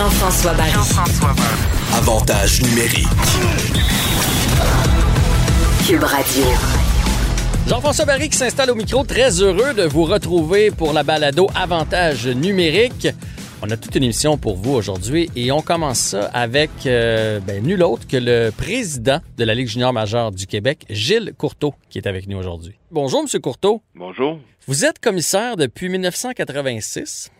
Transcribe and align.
Jean-François 0.00 0.54
Barry. 0.54 0.72
Avantage 1.94 2.62
numérique. 2.62 3.06
Cube 5.86 6.02
Radio. 6.02 6.44
Jean-François 7.66 8.06
Barry 8.06 8.30
qui 8.30 8.38
s'installe 8.38 8.70
au 8.70 8.74
micro, 8.74 9.04
très 9.04 9.42
heureux 9.42 9.74
de 9.74 9.82
vous 9.82 10.04
retrouver 10.04 10.70
pour 10.70 10.94
la 10.94 11.02
balado 11.02 11.48
Avantage 11.54 12.26
numérique. 12.28 13.08
On 13.60 13.68
a 13.68 13.76
toute 13.76 13.94
une 13.94 14.04
émission 14.04 14.38
pour 14.38 14.56
vous 14.56 14.72
aujourd'hui 14.72 15.30
et 15.36 15.52
on 15.52 15.60
commence 15.60 15.98
ça 15.98 16.30
avec 16.32 16.70
euh, 16.86 17.38
ben, 17.40 17.62
nul 17.62 17.82
autre 17.82 18.06
que 18.06 18.16
le 18.16 18.52
président 18.56 19.20
de 19.36 19.44
la 19.44 19.54
Ligue 19.54 19.68
junior 19.68 19.92
majeure 19.92 20.30
du 20.30 20.46
Québec, 20.46 20.86
Gilles 20.88 21.34
Courteau, 21.36 21.74
qui 21.90 21.98
est 21.98 22.06
avec 22.06 22.26
nous 22.26 22.38
aujourd'hui. 22.38 22.78
Bonjour, 22.90 23.24
Monsieur 23.24 23.40
Courteau. 23.40 23.82
Bonjour. 23.94 24.38
Vous 24.66 24.86
êtes 24.86 24.98
commissaire 24.98 25.58
depuis 25.58 25.90
1986. 25.90 27.30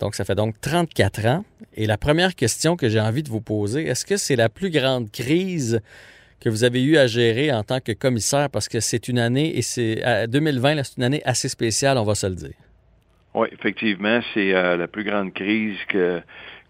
Donc, 0.00 0.14
ça 0.14 0.24
fait 0.24 0.34
donc 0.34 0.60
34 0.60 1.26
ans. 1.26 1.44
Et 1.74 1.86
la 1.86 1.98
première 1.98 2.34
question 2.34 2.76
que 2.76 2.88
j'ai 2.88 3.00
envie 3.00 3.22
de 3.22 3.28
vous 3.28 3.40
poser, 3.40 3.86
est-ce 3.86 4.04
que 4.04 4.16
c'est 4.16 4.36
la 4.36 4.48
plus 4.48 4.70
grande 4.70 5.10
crise 5.10 5.80
que 6.40 6.48
vous 6.48 6.64
avez 6.64 6.82
eu 6.82 6.96
à 6.96 7.06
gérer 7.06 7.52
en 7.52 7.62
tant 7.62 7.80
que 7.80 7.92
commissaire? 7.92 8.50
Parce 8.50 8.68
que 8.68 8.80
c'est 8.80 9.08
une 9.08 9.18
année, 9.18 9.56
et 9.56 9.62
c'est 9.62 10.02
2020, 10.28 10.82
c'est 10.84 10.96
une 10.98 11.04
année 11.04 11.22
assez 11.24 11.48
spéciale, 11.48 11.98
on 11.98 12.04
va 12.04 12.14
se 12.14 12.26
le 12.26 12.34
dire. 12.34 12.54
Oui, 13.34 13.48
effectivement, 13.52 14.20
c'est 14.32 14.54
euh, 14.54 14.76
la 14.76 14.86
plus 14.86 15.02
grande 15.02 15.32
crise 15.32 15.76
que 15.88 16.22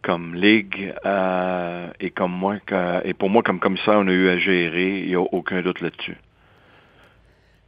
comme 0.04 0.34
ligue 0.34 0.94
euh, 1.06 1.88
et 1.98 2.10
comme 2.10 2.32
moi 2.32 2.56
et 3.04 3.14
pour 3.14 3.30
moi 3.30 3.42
comme 3.42 3.58
commissaire 3.58 3.94
on 3.96 4.08
a 4.08 4.12
eu 4.12 4.28
à 4.28 4.38
gérer. 4.38 5.00
Il 5.00 5.08
n'y 5.08 5.14
a 5.14 5.20
aucun 5.20 5.62
doute 5.62 5.80
là-dessus. 5.80 6.16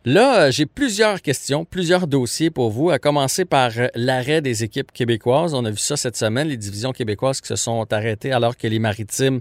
Là, 0.08 0.42
euh, 0.42 0.50
j'ai 0.52 0.66
plusieurs 0.66 1.20
questions, 1.20 1.64
plusieurs 1.64 2.06
dossiers 2.06 2.50
pour 2.50 2.70
vous, 2.70 2.90
à 2.90 3.00
commencer 3.00 3.44
par 3.44 3.72
euh, 3.76 3.88
l'arrêt 3.96 4.40
des 4.40 4.62
équipes 4.62 4.92
québécoises. 4.92 5.52
On 5.52 5.64
a 5.64 5.70
vu 5.72 5.78
ça 5.78 5.96
cette 5.96 6.16
semaine, 6.16 6.46
les 6.46 6.56
divisions 6.56 6.92
québécoises 6.92 7.40
qui 7.40 7.48
se 7.48 7.56
sont 7.56 7.84
arrêtées 7.92 8.30
alors 8.30 8.56
que 8.56 8.68
les 8.68 8.78
maritimes 8.78 9.40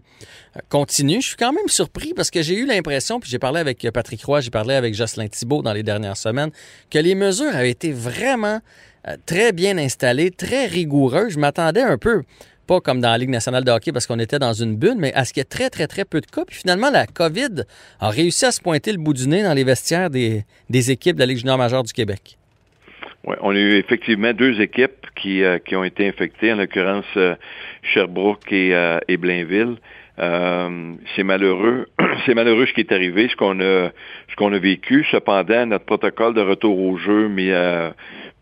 euh, 0.57 0.59
continuent. 0.69 1.21
Je 1.21 1.27
suis 1.27 1.35
quand 1.35 1.53
même 1.53 1.67
surpris 1.67 2.15
parce 2.15 2.31
que 2.31 2.41
j'ai 2.41 2.55
eu 2.55 2.65
l'impression, 2.65 3.19
puis 3.19 3.29
j'ai 3.29 3.37
parlé 3.37 3.59
avec 3.59 3.87
Patrick 3.93 4.23
Roy, 4.23 4.41
j'ai 4.41 4.49
parlé 4.49 4.73
avec 4.73 4.95
Jocelyn 4.95 5.27
Thibault 5.27 5.61
dans 5.61 5.73
les 5.73 5.83
dernières 5.83 6.17
semaines, 6.17 6.49
que 6.89 6.97
les 6.97 7.13
mesures 7.13 7.55
avaient 7.55 7.69
été 7.69 7.91
vraiment 7.91 8.59
très 9.27 9.51
bien 9.51 9.77
installées, 9.77 10.31
très 10.31 10.65
rigoureuses. 10.65 11.33
Je 11.33 11.39
m'attendais 11.39 11.83
un 11.83 11.99
peu 11.99 12.23
pas 12.65 12.81
comme 12.81 12.99
dans 12.99 13.09
la 13.09 13.17
Ligue 13.17 13.29
nationale 13.29 13.63
de 13.63 13.71
hockey 13.71 13.91
parce 13.91 14.07
qu'on 14.07 14.19
était 14.19 14.39
dans 14.39 14.53
une 14.53 14.75
bulle, 14.75 14.97
mais 14.97 15.13
à 15.13 15.25
ce 15.25 15.33
qu'il 15.33 15.41
y 15.41 15.43
ait 15.43 15.45
très, 15.45 15.69
très, 15.69 15.87
très 15.87 16.05
peu 16.05 16.21
de 16.21 16.25
cas. 16.25 16.43
Puis 16.45 16.57
finalement, 16.57 16.89
la 16.89 17.07
COVID 17.07 17.63
a 17.99 18.09
réussi 18.09 18.45
à 18.45 18.51
se 18.51 18.61
pointer 18.61 18.91
le 18.91 18.97
bout 18.97 19.13
du 19.13 19.27
nez 19.27 19.43
dans 19.43 19.53
les 19.53 19.63
vestiaires 19.63 20.09
des, 20.09 20.43
équipes 20.69 21.15
de 21.15 21.21
la 21.21 21.25
Ligue 21.25 21.37
junior 21.37 21.57
majeure 21.57 21.83
du 21.83 21.93
Québec. 21.93 22.37
Oui, 23.25 23.35
on 23.41 23.51
a 23.51 23.59
eu 23.59 23.77
effectivement 23.77 24.33
deux 24.33 24.61
équipes 24.61 25.07
qui, 25.15 25.43
euh, 25.43 25.57
qui 25.57 25.75
ont 25.75 25.83
été 25.83 26.07
infectées, 26.07 26.53
en 26.53 26.57
l'occurrence 26.57 27.05
euh, 27.17 27.35
Sherbrooke 27.81 28.51
et, 28.51 28.75
euh, 28.75 28.99
et 29.07 29.17
Blainville. 29.17 29.77
c'est 30.17 31.23
malheureux, 31.23 31.87
c'est 32.25 32.35
malheureux 32.35 32.67
ce 32.67 32.73
qui 32.73 32.81
est 32.81 32.91
arrivé, 32.91 33.27
ce 33.27 33.35
qu'on 33.35 33.59
a, 33.61 33.89
ce 34.29 34.35
qu'on 34.37 34.53
a 34.53 34.59
vécu. 34.59 35.05
Cependant, 35.11 35.65
notre 35.65 35.85
protocole 35.85 36.35
de 36.35 36.41
retour 36.41 36.79
au 36.79 36.97
jeu, 36.97 37.27
mais 37.27 37.51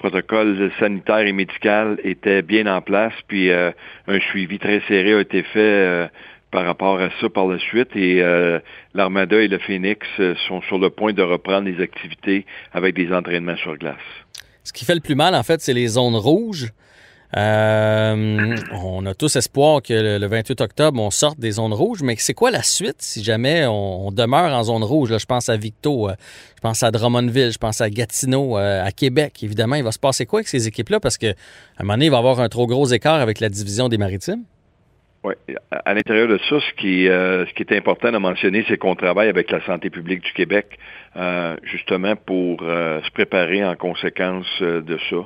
protocole 0.04 0.70
sanitaire 0.80 1.20
et 1.20 1.32
médical 1.32 1.98
était 2.04 2.42
bien 2.42 2.68
en 2.68 2.82
place, 2.82 3.14
puis 3.30 3.50
euh, 3.50 3.72
un 4.08 4.20
suivi 4.20 4.60
très 4.60 4.82
serré 4.86 5.14
a 5.14 5.22
été 5.22 5.44
fait 5.44 5.60
euh, 5.60 6.08
par 6.52 6.66
rapport 6.66 7.00
à 7.00 7.10
ça 7.22 7.30
par 7.30 7.48
la 7.48 7.58
suite. 7.58 7.96
Et 7.96 8.22
euh, 8.22 8.60
l'Armada 8.94 9.38
et 9.38 9.48
le 9.48 9.60
Phoenix 9.60 10.06
sont 10.46 10.62
sur 10.64 10.78
le 10.78 10.90
point 10.90 11.14
de 11.14 11.22
reprendre 11.22 11.70
les 11.70 11.82
activités 11.82 12.46
avec 12.74 12.96
des 12.96 13.14
entraînements 13.14 13.56
sur 13.56 13.78
glace. 13.78 13.96
Ce 14.66 14.74
qui 14.74 14.84
fait 14.84 14.96
le 14.96 15.02
plus 15.02 15.16
mal, 15.16 15.36
en 15.36 15.44
fait, 15.44 15.62
c'est 15.62 15.74
les 15.74 15.88
zones 15.88 16.18
rouges. 16.18 16.74
Euh, 17.36 18.56
on 18.72 19.06
a 19.08 19.14
tous 19.16 19.36
espoir 19.36 19.82
que 19.82 20.18
le, 20.20 20.28
28 20.28 20.62
octobre, 20.62 21.02
on 21.02 21.10
sorte 21.10 21.40
des 21.40 21.52
zones 21.52 21.74
rouges, 21.74 22.04
mais 22.04 22.16
c'est 22.20 22.36
quoi 22.36 22.52
la 22.52 22.62
suite 22.62 22.98
si 23.02 23.24
jamais 23.24 23.66
on, 23.66 24.12
demeure 24.12 24.54
en 24.54 24.64
zone 24.64 24.84
rouge? 24.84 25.18
Je 25.18 25.26
pense 25.26 25.50
à 25.50 25.58
Victo, 25.58 26.10
euh, 26.10 26.16
je 26.56 26.62
pense 26.62 26.84
à 26.84 26.92
Drummondville, 26.92 27.52
je 27.52 27.58
pense 27.58 27.82
à 27.82 27.90
Gatineau, 27.90 28.58
euh, 28.58 28.86
à 28.86 28.92
Québec. 28.92 29.42
Évidemment, 29.42 29.76
il 29.76 29.84
va 29.84 29.92
se 29.92 30.00
passer 30.00 30.26
quoi 30.26 30.40
avec 30.40 30.48
ces 30.48 30.68
équipes-là? 30.68 31.00
Parce 31.00 31.18
qu'à 31.18 31.30
un 31.80 31.84
moment 31.84 31.94
donné, 31.94 32.06
il 32.06 32.12
va 32.12 32.18
y 32.18 32.20
avoir 32.20 32.40
un 32.40 32.50
trop 32.50 32.68
gros 32.68 32.86
écart 32.88 33.20
avec 33.20 33.40
la 33.40 33.50
division 33.50 33.90
des 33.90 33.98
maritimes. 33.98 34.44
Oui. 35.24 35.34
À 35.86 35.94
l'intérieur 35.94 36.28
de 36.28 36.38
ça, 36.50 36.60
ce 36.60 36.74
qui, 36.74 37.06
ce 37.06 37.54
qui 37.54 37.64
est 37.64 37.78
important 37.78 38.12
de 38.12 38.18
mentionner, 38.18 38.66
c'est 38.68 38.78
qu'on 38.78 38.96
travaille 38.96 39.30
avec 39.30 39.52
la 39.52 39.62
santé 39.66 39.90
publique 39.90 40.22
du 40.22 40.34
Québec, 40.34 40.78
justement 41.64 42.18
pour 42.18 42.60
se 42.60 43.12
préparer 43.12 43.64
en 43.64 43.76
conséquence 43.76 44.62
de 44.62 44.98
ça. 45.10 45.26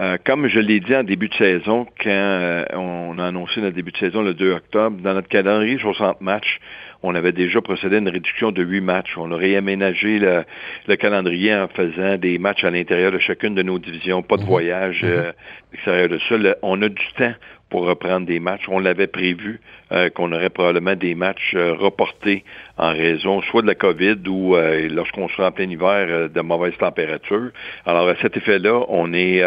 Euh, 0.00 0.16
comme 0.24 0.46
je 0.46 0.60
l'ai 0.60 0.78
dit 0.78 0.94
en 0.94 1.02
début 1.02 1.28
de 1.28 1.34
saison, 1.34 1.84
quand 2.00 2.08
euh, 2.08 2.64
on 2.74 3.18
a 3.18 3.26
annoncé 3.26 3.60
notre 3.60 3.74
début 3.74 3.90
de 3.90 3.96
saison 3.96 4.22
le 4.22 4.32
2 4.32 4.52
octobre, 4.52 4.96
dans 5.02 5.14
notre 5.14 5.28
calendrier 5.28 5.76
60 5.78 6.20
matchs, 6.20 6.60
on 7.02 7.14
avait 7.14 7.32
déjà 7.32 7.60
procédé 7.60 7.96
à 7.96 7.98
une 7.98 8.08
réduction 8.08 8.50
de 8.52 8.62
8 8.62 8.80
matchs. 8.80 9.16
On 9.16 9.30
a 9.32 9.36
réaménagé 9.36 10.18
le, 10.18 10.44
le 10.86 10.96
calendrier 10.96 11.54
en 11.54 11.68
faisant 11.68 12.16
des 12.16 12.38
matchs 12.38 12.64
à 12.64 12.70
l'intérieur 12.70 13.12
de 13.12 13.18
chacune 13.18 13.54
de 13.54 13.62
nos 13.62 13.78
divisions, 13.78 14.22
pas 14.22 14.36
de 14.36 14.42
mhm. 14.42 14.48
voyage 14.48 15.02
mhm. 15.02 15.10
euh, 15.10 15.32
extérieur 15.72 16.08
de 16.08 16.18
ça. 16.28 16.56
on 16.62 16.82
a 16.82 16.88
du 16.88 17.06
temps 17.16 17.34
pour 17.70 17.86
reprendre 17.86 18.26
des 18.26 18.40
matchs. 18.40 18.68
On 18.68 18.78
l'avait 18.78 19.06
prévu 19.06 19.60
euh, 19.92 20.10
qu'on 20.10 20.32
aurait 20.32 20.50
probablement 20.50 20.94
des 20.94 21.14
matchs 21.14 21.54
euh, 21.54 21.74
reportés 21.74 22.44
en 22.76 22.92
raison 22.92 23.42
soit 23.42 23.62
de 23.62 23.66
la 23.66 23.74
COVID 23.74 24.16
ou 24.26 24.56
euh, 24.56 24.88
lorsqu'on 24.90 25.28
sera 25.28 25.48
en 25.48 25.52
plein 25.52 25.68
hiver 25.68 26.30
de 26.30 26.40
mauvaises 26.40 26.76
températures. 26.78 27.50
Alors 27.84 28.08
à 28.08 28.16
cet 28.16 28.36
effet-là, 28.36 28.84
on 28.88 29.12
est 29.12 29.42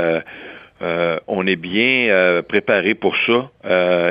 on 1.28 1.47
est 1.47 1.56
bien 1.56 2.42
préparé 2.47 2.96
pour 2.96 3.16
ça. 3.25 3.52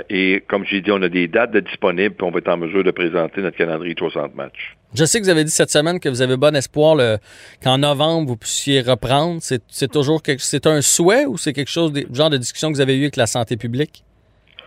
et 0.08 0.42
comme 0.48 0.64
j'ai 0.64 0.80
dit, 0.80 0.90
on 0.90 1.02
a 1.02 1.08
des 1.08 1.28
dates 1.28 1.52
de 1.52 1.60
disponibles, 1.60 2.14
puis 2.14 2.26
on 2.26 2.30
va 2.30 2.38
être 2.38 2.48
en 2.48 2.56
mesure 2.56 2.84
de 2.84 2.90
présenter 2.90 3.42
notre 3.42 3.56
calendrier 3.56 3.94
de 3.94 3.98
60 3.98 4.34
matchs. 4.34 4.76
Je 4.94 5.04
sais 5.04 5.20
que 5.20 5.24
vous 5.24 5.30
avez 5.30 5.44
dit 5.44 5.52
cette 5.52 5.70
semaine 5.70 6.00
que 6.00 6.08
vous 6.08 6.20
avez 6.20 6.36
bon 6.36 6.54
espoir 6.56 6.96
qu'en 7.62 7.78
novembre, 7.78 8.28
vous 8.28 8.36
puissiez 8.36 8.80
reprendre. 8.80 9.40
C'est 9.40 9.90
toujours 9.90 10.22
quelque, 10.22 10.42
c'est 10.42 10.66
un 10.66 10.80
souhait 10.80 11.26
ou 11.26 11.36
c'est 11.36 11.52
quelque 11.52 11.70
chose, 11.70 11.92
genre 12.12 12.30
de 12.30 12.36
discussion 12.36 12.70
que 12.70 12.74
vous 12.74 12.80
avez 12.80 12.96
eu 12.96 13.02
avec 13.02 13.16
la 13.16 13.26
santé 13.26 13.56
publique? 13.56 14.04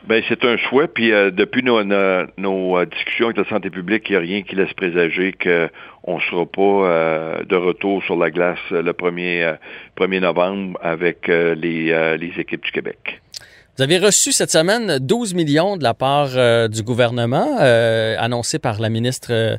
Ben 0.08 0.22
c'est 0.28 0.44
un 0.44 0.58
souhait. 0.70 0.88
Puis 0.88 1.14
euh, 1.14 1.32
depuis 1.32 1.64
nos, 1.64 1.82
nos, 1.84 2.78
euh, 2.78 2.86
discussions 2.86 3.28
avec 3.28 3.38
la 3.38 3.48
santé 3.48 3.70
publique, 3.70 4.04
il 4.10 4.12
n'y 4.14 4.18
a 4.18 4.20
rien 4.20 4.42
qui 4.44 4.56
laisse 4.56 4.74
présager 4.74 5.32
qu'on 5.32 6.18
ne 6.18 6.22
sera 6.22 6.46
pas 6.46 6.62
euh, 6.62 7.44
de 7.46 7.56
retour 7.56 8.04
sur 8.04 8.18
la 8.18 8.30
glace 8.30 8.60
le 8.70 8.92
1er, 8.92 9.58
1er 9.98 10.20
novembre 10.20 10.78
avec 10.82 11.28
les, 11.28 12.18
les 12.18 12.34
équipes 12.38 12.64
du 12.64 12.72
Québec. 12.72 13.22
Vous 13.78 13.84
avez 13.84 13.98
reçu 13.98 14.32
cette 14.34 14.52
semaine 14.52 15.00
12 15.00 15.34
millions 15.34 15.78
de 15.78 15.84
la 15.84 15.94
part 15.94 16.70
du 16.70 16.84
gouvernement, 16.84 17.58
annoncé 17.58 18.60
par 18.60 18.80
la 18.80 18.90
ministre 18.90 19.58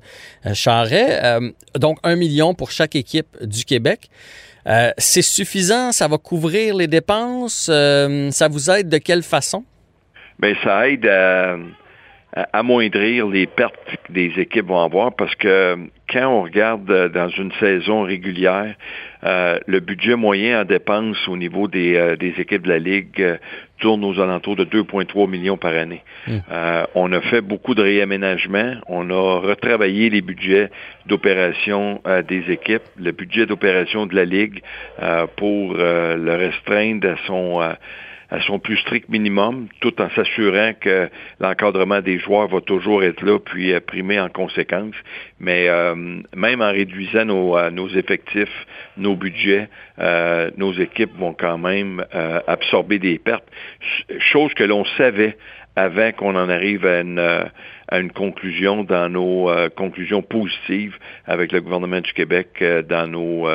Charret. 0.52 1.40
donc, 1.74 1.98
un 2.04 2.14
million 2.14 2.54
pour 2.54 2.70
chaque 2.70 2.94
équipe 2.94 3.36
du 3.42 3.64
Québec. 3.64 4.08
c'est 4.98 5.22
suffisant? 5.22 5.90
Ça 5.90 6.06
va 6.06 6.18
couvrir 6.18 6.76
les 6.76 6.86
dépenses? 6.86 7.70
ça 8.30 8.48
vous 8.48 8.70
aide 8.70 8.88
de 8.88 8.98
quelle 8.98 9.22
façon? 9.22 9.64
Bien, 10.38 10.54
ça 10.62 10.88
aide 10.88 11.06
à, 11.06 11.56
amoindrir 12.52 13.28
les 13.28 13.46
pertes 13.46 13.78
que 14.04 14.12
des 14.12 14.32
équipes 14.38 14.66
vont 14.66 14.82
avoir 14.82 15.14
parce 15.14 15.34
que 15.36 15.76
quand 16.10 16.26
on 16.26 16.42
regarde 16.42 17.12
dans 17.12 17.28
une 17.28 17.52
saison 17.52 18.02
régulière, 18.02 18.74
euh, 19.22 19.58
le 19.66 19.80
budget 19.80 20.16
moyen 20.16 20.62
en 20.62 20.64
dépenses 20.64 21.28
au 21.28 21.36
niveau 21.36 21.68
des, 21.68 21.94
euh, 21.94 22.16
des 22.16 22.34
équipes 22.38 22.62
de 22.62 22.68
la 22.68 22.78
Ligue 22.78 23.20
euh, 23.20 23.36
tourne 23.78 24.04
aux 24.04 24.20
alentours 24.20 24.56
de 24.56 24.64
2,3 24.64 25.30
millions 25.30 25.56
par 25.56 25.74
année. 25.74 26.02
Hum. 26.26 26.40
on 26.94 27.12
a 27.12 27.20
fait 27.20 27.40
beaucoup 27.40 27.74
de 27.74 27.82
réaménagements. 27.82 28.74
On 28.88 29.10
a 29.10 29.40
retravaillé 29.40 30.10
les 30.10 30.22
budgets 30.22 30.70
d'opération 31.06 32.00
des 32.28 32.50
équipes, 32.50 32.84
le 32.96 33.12
budget 33.12 33.46
d'opération 33.46 34.06
de 34.06 34.14
la 34.14 34.24
Ligue 34.24 34.62
pour 35.36 35.74
le 35.74 36.34
restreindre 36.34 37.10
à 37.10 37.16
son 37.26 37.60
à 38.34 38.40
son 38.40 38.58
plus 38.58 38.76
strict 38.78 39.08
minimum, 39.08 39.68
tout 39.80 40.00
en 40.02 40.10
s'assurant 40.10 40.72
que 40.80 41.08
l'encadrement 41.38 42.00
des 42.00 42.18
joueurs 42.18 42.48
va 42.48 42.60
toujours 42.60 43.04
être 43.04 43.22
là, 43.22 43.38
puis 43.38 43.72
euh, 43.72 43.78
primer 43.78 44.18
en 44.18 44.28
conséquence. 44.28 44.96
Mais 45.38 45.68
euh, 45.68 45.94
même 46.34 46.60
en 46.60 46.72
réduisant 46.72 47.26
nos, 47.26 47.56
euh, 47.56 47.70
nos 47.70 47.88
effectifs, 47.88 48.66
nos 48.96 49.14
budgets, 49.14 49.68
nos 50.56 50.72
équipes 50.72 51.16
vont 51.16 51.34
quand 51.34 51.58
même 51.58 52.04
absorber 52.48 52.98
des 52.98 53.18
pertes, 53.18 53.44
chose 54.18 54.52
que 54.54 54.64
l'on 54.64 54.84
savait 54.96 55.36
avant 55.76 56.12
qu'on 56.12 56.36
en 56.36 56.48
arrive 56.48 56.86
à 56.86 57.00
une, 57.00 57.18
à 57.18 57.98
une 57.98 58.12
conclusion 58.12 58.84
dans 58.84 59.08
nos 59.08 59.50
conclusions 59.76 60.22
positives 60.22 60.96
avec 61.26 61.52
le 61.52 61.60
gouvernement 61.60 62.00
du 62.00 62.12
Québec 62.12 62.62
dans 62.88 63.06
nos 63.06 63.48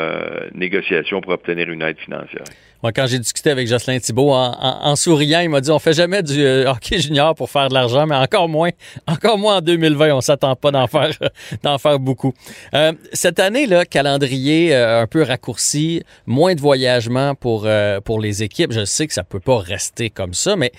négociations 0.54 1.22
pour 1.22 1.34
obtenir 1.34 1.70
une 1.70 1.82
aide 1.82 1.98
financière. 2.00 2.46
Moi, 2.82 2.94
quand 2.94 3.08
j'ai 3.08 3.20
discuté 3.20 3.50
avec 3.50 3.68
Jocelyn 3.68 4.00
Thibault, 4.00 4.32
en, 4.32 4.96
souriant, 4.96 5.42
il 5.42 5.50
m'a 5.50 5.60
dit 5.60 5.70
on 5.70 5.80
fait 5.80 5.92
jamais 5.92 6.24
du 6.24 6.42
euh, 6.42 6.72
hockey 6.72 7.00
junior 7.00 7.36
pour 7.36 7.50
faire 7.50 7.68
de 7.68 7.74
l'argent, 7.74 8.08
mais 8.08 8.16
encore 8.16 8.48
moins, 8.48 8.70
encore 9.08 9.38
moins 9.38 9.58
en 9.58 9.62
2020. 9.62 10.16
On 10.16 10.22
s'attend 10.22 10.56
pas 10.56 10.72
d'en 10.72 10.88
faire, 10.88 11.12
d'en 11.64 11.78
faire 11.78 12.00
beaucoup. 12.00 12.34
Euh, 12.74 12.94
cette 13.12 13.40
année, 13.40 13.68
là, 13.68 13.84
calendrier 13.84 14.74
euh, 14.74 15.02
un 15.02 15.08
peu 15.08 15.24
raccourci, 15.24 16.04
moins 16.26 16.56
de 16.56 16.62
voyagement 16.62 17.36
pour 17.36 17.68
pour 18.06 18.22
les 18.22 18.44
équipes. 18.44 18.72
Je 18.72 18.86
sais 18.86 19.08
que 19.08 19.14
ça 19.14 19.24
peut 19.24 19.42
pas 19.42 19.58
rester 19.58 20.10
comme 20.10 20.34
ça, 20.34 20.56
mais 20.56 20.72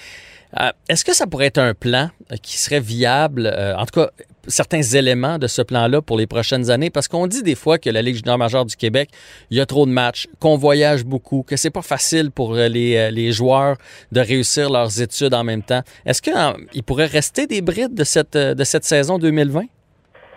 Euh, 0.58 0.70
est-ce 0.88 1.04
que 1.04 1.14
ça 1.14 1.26
pourrait 1.26 1.46
être 1.46 1.58
un 1.58 1.74
plan 1.74 2.10
euh, 2.32 2.36
qui 2.42 2.58
serait 2.58 2.80
viable, 2.80 3.46
euh, 3.46 3.76
en 3.76 3.86
tout 3.86 4.00
cas 4.00 4.10
certains 4.48 4.82
éléments 4.82 5.38
de 5.38 5.46
ce 5.46 5.62
plan-là 5.62 6.02
pour 6.02 6.18
les 6.18 6.26
prochaines 6.26 6.70
années? 6.70 6.90
Parce 6.90 7.08
qu'on 7.08 7.26
dit 7.26 7.42
des 7.42 7.54
fois 7.54 7.78
que 7.78 7.90
la 7.90 8.02
Ligue 8.02 8.16
junior 8.16 8.36
majeure 8.36 8.64
du 8.64 8.74
Québec, 8.74 9.10
il 9.50 9.58
y 9.58 9.60
a 9.60 9.66
trop 9.66 9.86
de 9.86 9.92
matchs, 9.92 10.26
qu'on 10.40 10.56
voyage 10.56 11.04
beaucoup, 11.04 11.42
que 11.42 11.56
c'est 11.56 11.70
pas 11.70 11.82
facile 11.82 12.30
pour 12.30 12.54
les, 12.54 13.10
les, 13.10 13.32
joueurs 13.32 13.76
de 14.10 14.20
réussir 14.20 14.70
leurs 14.70 15.00
études 15.00 15.34
en 15.34 15.44
même 15.44 15.62
temps. 15.62 15.82
Est-ce 16.04 16.22
qu'il 16.22 16.82
pourrait 16.82 17.06
rester 17.06 17.46
des 17.46 17.60
brides 17.60 17.94
de 17.94 18.04
cette, 18.04 18.36
de 18.36 18.64
cette 18.64 18.84
saison 18.84 19.18
2020? 19.18 19.66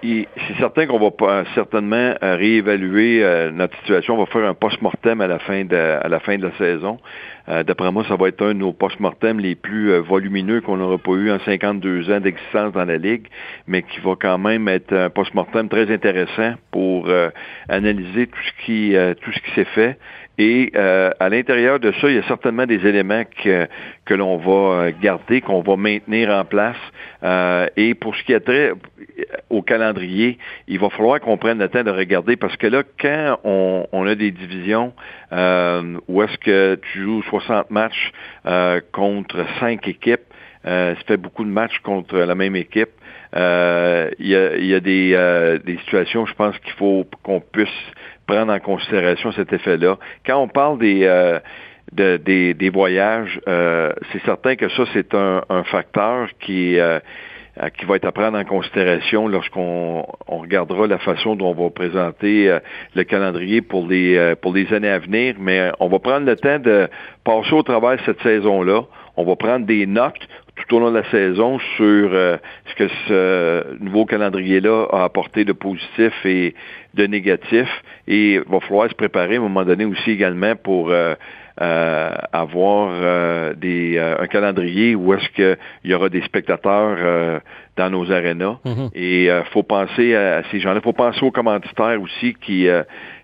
C'est 0.03 0.57
certain 0.59 0.85
qu'on 0.85 1.00
va 1.00 1.11
pas, 1.11 1.45
certainement 1.55 2.13
euh, 2.21 2.35
réévaluer 2.35 3.23
euh, 3.23 3.51
notre 3.51 3.77
situation. 3.79 4.15
On 4.15 4.17
va 4.17 4.25
faire 4.25 4.45
un 4.45 4.53
post-mortem 4.53 5.21
à 5.21 5.27
la 5.27 5.39
fin 5.39 5.63
de 5.63 6.44
la 6.44 6.51
saison. 6.57 7.00
Euh, 7.47 7.63
d'après 7.63 7.89
moi, 7.91 8.03
ça 8.07 8.17
va 8.17 8.27
être 8.27 8.41
un 8.45 8.53
de 8.53 8.59
nos 8.59 8.73
post-mortem 8.73 9.39
les 9.39 9.55
plus 9.55 9.97
volumineux 10.00 10.59
qu'on 10.61 10.77
n'aura 10.77 10.97
pas 10.97 11.11
eu 11.11 11.31
en 11.31 11.39
52 11.39 12.11
ans 12.11 12.19
d'existence 12.19 12.73
dans 12.73 12.85
la 12.85 12.97
Ligue, 12.97 13.27
mais 13.67 13.83
qui 13.83 14.00
va 14.01 14.15
quand 14.19 14.38
même 14.38 14.67
être 14.67 14.94
un 14.94 15.09
post-mortem 15.09 15.69
très 15.69 15.89
intéressant 15.91 16.53
pour 16.71 17.09
analyser 17.69 18.27
tout 18.27 18.41
ce 18.44 19.39
qui 19.39 19.51
s'est 19.56 19.65
fait 19.65 19.97
et 20.38 20.71
euh, 20.75 21.12
à 21.19 21.30
l'intérieur 21.30 21.80
de 21.80 21.91
ça, 22.01 22.09
il 22.09 22.15
y 22.15 22.18
a 22.18 22.24
certainement 22.24 22.65
des 22.65 22.85
éléments 22.88 23.24
que, 23.44 23.68
que 24.06 24.13
l'on 24.15 24.38
va 24.38 24.91
garder, 24.91 25.41
qu'on 25.41 25.62
va 25.62 25.75
maintenir 25.75 26.31
en 26.31 26.44
place. 26.44 26.77
Euh, 27.24 27.68
et 27.77 27.94
pour 27.94 28.15
ce 28.15 28.24
qui 28.24 28.33
est 28.33 28.39
trait 28.39 28.74
au 29.51 29.62
calendrier, 29.62 30.39
il 30.68 30.80
va 30.80 30.89
falloir 30.89 31.19
qu'on 31.19 31.38
prenne 31.38 31.59
le 31.59 31.69
temps 31.69 31.83
de 31.83 31.91
regarder 31.91 32.35
parce 32.35 32.57
que 32.57 32.65
là, 32.65 32.81
quand 33.00 33.39
on, 33.44 33.85
on 33.91 34.07
a 34.07 34.15
des 34.15 34.31
divisions 34.31 34.94
euh, 35.31 36.00
où 36.07 36.24
est-ce 36.24 36.38
que 36.39 36.80
tu 36.91 37.03
joues 37.03 37.21
60 37.30 37.69
matchs 37.69 38.12
euh, 38.47 38.81
contre 38.91 39.45
5 39.59 39.88
équipes, 39.88 40.21
euh, 40.65 40.95
ça 40.95 41.01
fait 41.06 41.18
beaucoup 41.18 41.44
de 41.44 41.50
matchs 41.50 41.77
contre 41.83 42.18
la 42.18 42.35
même 42.35 42.56
équipe. 42.56 42.89
Euh, 43.35 44.09
il 44.18 44.27
y, 44.27 44.35
a, 44.35 44.57
y 44.57 44.74
a 44.74 44.80
des, 44.80 45.59
des 45.63 45.77
situations, 45.80 46.25
je 46.25 46.33
pense 46.33 46.57
qu'il 46.59 46.74
faut 46.74 47.06
qu'on 47.24 47.39
puisse 47.39 47.69
prendre 48.25 48.53
en 48.53 48.59
considération 48.59 49.31
cet 49.31 49.53
effet-là. 49.53 49.97
Quand 50.25 50.37
on 50.41 50.47
parle 50.47 50.79
des, 50.79 51.03
euh, 51.03 51.39
des, 51.91 52.53
des, 52.53 52.69
voyages, 52.69 53.39
euh, 53.47 53.91
c'est 54.11 54.23
certain 54.23 54.55
que 54.55 54.69
ça, 54.69 54.83
c'est 54.93 55.13
un, 55.13 55.43
un, 55.49 55.63
facteur 55.63 56.29
qui, 56.39 56.79
euh, 56.79 56.99
qui 57.77 57.85
va 57.85 57.97
être 57.97 58.05
à 58.05 58.11
prendre 58.11 58.38
en 58.38 58.44
considération 58.45 59.27
lorsqu'on 59.27 60.05
on 60.27 60.38
regardera 60.39 60.88
la 60.88 60.97
façon 60.97 61.35
dont 61.35 61.51
on 61.51 61.63
va 61.63 61.69
présenter 61.69 62.57
le 62.95 63.03
calendrier 63.03 63.61
pour 63.61 63.88
les, 63.88 64.33
pour 64.41 64.53
les 64.53 64.73
années 64.73 64.89
à 64.89 65.00
venir. 65.00 65.35
Mais 65.39 65.71
on 65.79 65.88
va 65.88 66.00
prendre 66.00 66.25
le 66.25 66.35
temps 66.35 66.57
de 66.57 66.88
passer 67.23 67.53
au 67.53 67.61
travers 67.61 68.03
cette 68.05 68.21
saison-là. 68.21 68.81
On 69.15 69.23
va 69.23 69.35
prendre 69.35 69.67
des 69.67 69.85
notes 69.85 70.27
tout 70.55 70.75
au 70.75 70.79
long 70.79 70.91
de 70.91 70.97
la 70.97 71.09
saison 71.09 71.59
sur 71.77 72.09
euh, 72.13 72.38
ce 72.65 72.75
que 72.75 72.88
ce 73.07 73.83
nouveau 73.83 74.06
calendrier-là 74.06 74.88
a 74.91 75.03
apporté 75.03 75.45
de 75.45 75.53
positif 75.53 76.13
et 76.25 76.53
de 76.94 77.06
négatif. 77.07 77.67
Et 78.07 78.35
il 78.35 78.44
va 78.47 78.59
falloir 78.59 78.89
se 78.89 78.95
préparer 78.95 79.35
à 79.35 79.39
un 79.39 79.44
moment 79.44 79.65
donné 79.65 79.85
aussi 79.85 80.11
également 80.11 80.56
pour 80.56 80.89
euh, 80.89 80.94
euh, 81.13 81.15
avoir 81.57 83.55
des, 83.55 84.00
un 84.00 84.27
calendrier 84.27 84.95
où 84.95 85.13
est-ce 85.13 85.29
qu'il 85.29 85.57
y 85.85 85.94
aura 85.94 86.09
des 86.09 86.21
spectateurs 86.23 87.41
dans 87.75 87.89
nos 87.89 88.11
arénas. 88.11 88.57
Mm-hmm. 88.65 88.89
Et 88.94 89.25
il 89.25 89.44
faut 89.51 89.63
penser 89.63 90.15
à, 90.15 90.44
ces 90.51 90.59
gens-là. 90.59 90.79
Il 90.79 90.83
faut 90.83 90.94
penser 90.94 91.23
aux 91.23 91.31
commanditaires 91.31 92.01
aussi 92.01 92.35
qui 92.35 92.67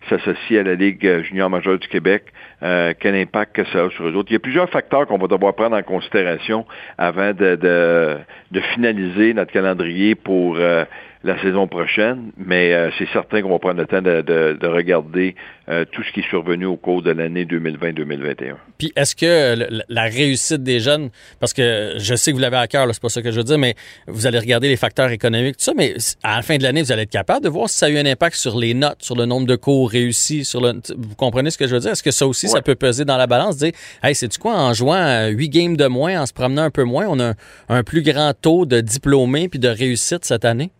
s'associent 0.09 0.59
à 0.59 0.63
la 0.63 0.75
Ligue 0.75 1.23
junior 1.23 1.49
majeure 1.49 1.79
du 1.79 1.87
Québec. 1.87 2.23
Euh, 2.61 2.93
quel 2.99 3.15
impact 3.15 3.55
que 3.55 3.63
ça 3.71 3.85
a 3.85 3.89
sur 3.89 4.05
eux 4.05 4.15
autres. 4.15 4.29
Il 4.31 4.33
y 4.33 4.35
a 4.35 4.39
plusieurs 4.39 4.69
facteurs 4.69 5.07
qu'on 5.07 5.17
va 5.17 5.27
devoir 5.27 5.55
prendre 5.55 5.77
en 5.77 5.81
considération 5.81 6.65
avant 6.97 7.31
de, 7.33 7.55
de, 7.55 8.17
de 8.51 8.59
finaliser 8.73 9.33
notre 9.33 9.53
calendrier 9.53 10.13
pour 10.15 10.57
euh, 10.57 10.83
la 11.24 11.39
saison 11.42 11.68
prochaine, 11.68 12.31
mais 12.38 12.74
euh, 12.74 12.89
c'est 12.98 13.07
certain 13.12 13.42
qu'on 13.42 13.50
va 13.50 13.60
prendre 13.60 13.80
le 13.81 13.86
temps 13.86 14.01
de, 14.01 14.21
de, 14.21 14.68
regarder 14.68 15.36
euh, 15.68 15.83
tout 15.92 16.01
ce 16.01 16.13
qui 16.13 16.21
est 16.21 16.30
survenu 16.30 16.66
au 16.66 16.77
cours 16.77 17.01
de 17.01 17.12
l'année 17.12 17.44
2020-2021. 17.44 18.56
Puis 18.77 18.94
est-ce 18.95 19.18
que 19.18 19.68
la 19.89 20.04
réussite 20.04 20.63
des 20.63 20.80
jeunes, 20.80 21.10
parce 21.42 21.51
que 21.51 21.95
je 21.98 22.16
sais 22.16 22.31
que 22.31 22.38
vous 22.38 22.42
l'avez 22.42 22.56
à 22.56 22.68
cœur, 22.68 22.88
c'est 22.94 23.01
pas 23.01 23.10
ça 23.10 23.21
que 23.21 23.31
je 23.31 23.38
veux 23.38 23.44
dire, 23.44 23.57
mais 23.57 23.75
vous 24.07 24.27
allez 24.27 24.39
regarder 24.39 24.69
les 24.69 24.77
facteurs 24.77 25.10
économiques, 25.10 25.57
tout 25.57 25.66
ça, 25.66 25.74
mais 25.75 25.94
à 26.24 26.38
la 26.38 26.42
fin 26.42 26.56
de 26.56 26.63
l'année, 26.63 26.81
vous 26.81 26.92
allez 26.94 27.01
être 27.01 27.10
capable 27.10 27.44
de 27.44 27.50
voir 27.50 27.69
si 27.69 27.77
ça 27.77 27.88
a 27.88 27.89
eu 27.89 27.98
un 27.98 28.06
impact 28.06 28.38
sur 28.38 28.57
les 28.57 28.74
notes, 28.74 29.01
sur 29.04 29.16
le 29.16 29.25
nombre 29.25 29.45
de 29.45 29.57
cours 29.57 29.89
réussis, 29.89 30.45
sur 30.45 30.62
le, 30.62 30.80
vous 30.98 31.16
comprenez 31.16 31.51
ce 31.51 31.57
que 31.57 31.68
je 31.68 31.74
veux 31.74 31.81
dire? 31.81 31.92
Est-ce 31.92 32.04
que 32.04 32.12
ça 32.12 32.27
aussi, 32.27 32.48
ça 32.48 32.62
peut 32.62 32.75
peser 32.75 33.04
dans 33.04 33.18
la 33.18 33.27
balance, 33.27 33.57
dire, 33.57 33.74
hey, 34.04 34.16
c'est 34.16 34.30
du 34.30 34.38
quoi, 34.38 34.56
en 34.56 34.74
jouant 34.74 35.27
huit 35.27 35.50
games 35.50 35.75
de 35.75 35.88
moins, 35.88 36.21
en 36.21 36.25
se 36.25 36.31
promenant 36.31 36.63
un 36.63 36.71
peu 36.71 36.83
moins, 36.83 37.07
on 37.10 37.19
a 37.19 37.31
un, 37.31 37.36
un 37.68 37.83
plus 37.83 38.04
grand 38.04 38.33
taux 38.33 38.66
de 38.66 38.80
diplômés 38.80 39.50
puis 39.50 39.60
de 39.60 39.68
réussite 39.68 40.24
cette 40.24 40.45
année? 40.45 40.71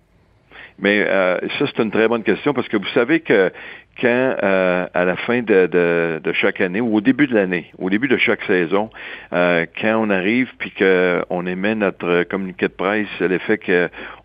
Mais 0.82 1.06
euh, 1.06 1.38
ça, 1.58 1.66
c'est 1.68 1.84
une 1.84 1.92
très 1.92 2.08
bonne 2.08 2.24
question 2.24 2.54
parce 2.54 2.68
que 2.68 2.78
vous 2.78 2.88
savez 2.94 3.20
que 3.20 3.52
quand, 4.00 4.36
euh, 4.44 4.88
à 4.94 5.06
la 5.06 5.16
fin 5.18 5.42
de, 5.42 5.68
de, 5.68 6.22
de, 6.24 6.34
chaque 6.34 6.62
année, 6.62 6.80
ou 6.80 6.96
au 6.96 7.02
début 7.02 7.28
de 7.28 7.36
l'année, 7.36 7.72
au 7.78 7.90
début 7.90 8.08
de 8.08 8.18
chaque 8.18 8.44
saison, 8.44 8.90
euh, 9.34 9.66
quand 9.82 10.00
on 10.00 10.10
arrive 10.10 10.50
puis 10.58 10.72
qu'on 10.72 11.46
émet 11.46 11.76
notre 11.76 12.24
communiqué 12.24 12.68
de 12.68 12.74
presse, 12.74 13.08
l'effet 13.20 13.60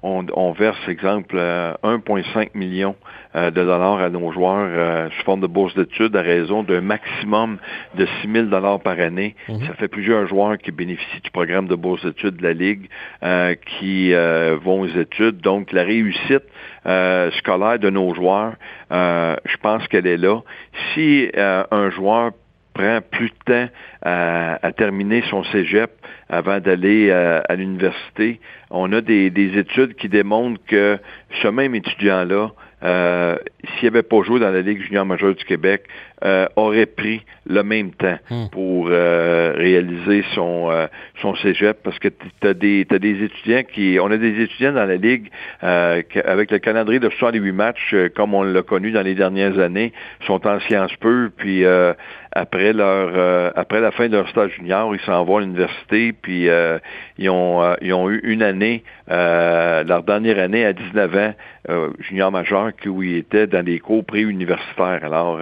qu'on 0.05 0.27
on 0.35 0.53
verse, 0.53 0.79
exemple, 0.89 1.37
1,5 1.37 2.51
million 2.55 2.95
de 3.35 3.51
dollars 3.51 3.99
à 3.99 4.11
nos 4.11 4.33
joueurs 4.33 5.11
sous 5.13 5.25
forme 5.25 5.41
de 5.41 5.47
bourse 5.47 5.75
d'études 5.75 6.15
à 6.15 6.23
raison 6.23 6.63
d'un 6.63 6.81
maximum 6.81 7.59
de 7.95 8.07
6 8.23 8.33
000 8.33 8.47
dollars 8.47 8.81
par 8.81 9.01
année. 9.01 9.35
Mhm. 9.49 9.67
Ça 9.67 9.75
fait 9.75 9.89
plusieurs 9.89 10.27
joueurs 10.27 10.59
qui 10.59 10.71
bénéficient 10.71 11.21
du 11.23 11.31
programme 11.31 11.67
de 11.67 11.75
bourse 11.75 12.05
d'études 12.05 12.37
de 12.37 12.43
la 12.43 12.53
Ligue 12.53 12.89
qui 13.79 14.13
vont 14.13 14.83
aux 14.83 14.89
études. 14.89 15.39
Donc, 15.39 15.73
la 15.73 15.83
réussite 15.83 16.45
scolaire 17.39 17.79
de 17.79 17.91
nos 17.91 18.15
joueurs, 18.15 18.55
je 18.91 19.57
pense 19.63 19.87
qu'elle 19.89 20.07
est 20.07 20.19
là. 20.19 20.43
Si 20.93 21.31
euh, 21.37 21.65
un 21.71 21.91
joueur 21.91 22.33
prend 22.75 23.01
plus 23.01 23.31
de 23.31 23.53
temps 23.53 23.73
à, 24.03 24.73
terminer 24.77 25.23
son 25.31 25.45
cégep 25.45 25.91
avant 26.29 26.61
d'aller 26.61 27.09
euh, 27.11 27.41
à, 27.49 27.55
l'université, 27.55 28.41
on 28.71 28.93
a 28.93 29.01
des, 29.01 29.33
études 29.35 29.95
qui 29.95 30.09
démontrent 30.09 30.61
que 30.67 30.99
ce 31.43 31.49
même 31.49 31.75
étudiant-là 31.75 32.51
euh, 32.83 33.37
s'il 33.79 33.89
n'avait 33.89 34.03
pas 34.03 34.23
joué 34.23 34.41
dans 34.41 34.51
la 34.51 34.61
Ligue 34.61 34.83
junior 34.83 35.07
majeure 35.07 35.35
du 35.35 35.45
Québec, 35.45 35.85
euh, 36.23 36.47
aurait 36.55 36.87
pris 36.87 37.23
le 37.45 37.63
même 37.65 37.91
temps 37.91 38.17
hmm. 38.31 38.47
pour 38.53 38.87
euh, 38.89 39.53
réaliser 39.57 40.25
son 40.35 40.71
son 41.21 41.35
cégep 41.37 41.79
parce 41.83 41.99
que 41.99 42.09
tu 42.09 42.47
as 42.47 42.55
des 42.55 42.87
t'as 42.89 42.99
des 42.99 43.25
étudiants 43.25 43.63
qui 43.65 43.99
on 44.01 44.11
a 44.11 44.17
des 44.17 44.41
étudiants 44.43 44.73
dans 44.73 44.87
la 44.87 44.97
ligue 44.97 45.29
avec 45.61 46.51
le 46.51 46.59
calendrier 46.59 47.01
de 47.01 47.11
68 47.11 47.53
matchs 47.53 47.95
comme 48.15 48.33
on 48.33 48.45
l'a 48.45 48.63
connu 48.63 48.93
dans 48.93 49.03
les 49.03 49.15
dernières 49.15 49.59
années 49.59 49.93
sont 50.27 50.47
en 50.47 50.61
sciences 50.61 50.95
peu 51.01 51.31
puis 51.37 51.65
après 52.33 52.73
leur 52.73 53.53
après 53.57 53.81
la 53.81 53.91
fin 53.91 54.09
de 54.09 54.17
leur 54.17 54.29
stage 54.29 54.53
junior 54.53 54.95
ils 54.95 55.01
s'en 55.01 55.25
vont 55.25 55.39
à 55.39 55.41
l'université 55.41 56.13
puis 56.13 56.49
ils 57.19 57.29
ont 57.29 57.75
ils 57.83 57.93
ont 57.93 58.09
eu 58.09 58.21
une 58.23 58.43
année 58.43 58.85
leur 59.09 60.03
dernière 60.05 60.39
année 60.39 60.65
à 60.65 60.73
19 60.73 61.17
ans 61.17 61.35
junior 61.99 62.31
majeur 62.31 62.71
où 62.87 63.03
ils 63.03 63.19
étaient 63.19 63.47
dans 63.47 63.65
des 63.65 63.79
cours 63.79 64.05
préuniversitaires. 64.05 65.01
Alors, 65.03 65.41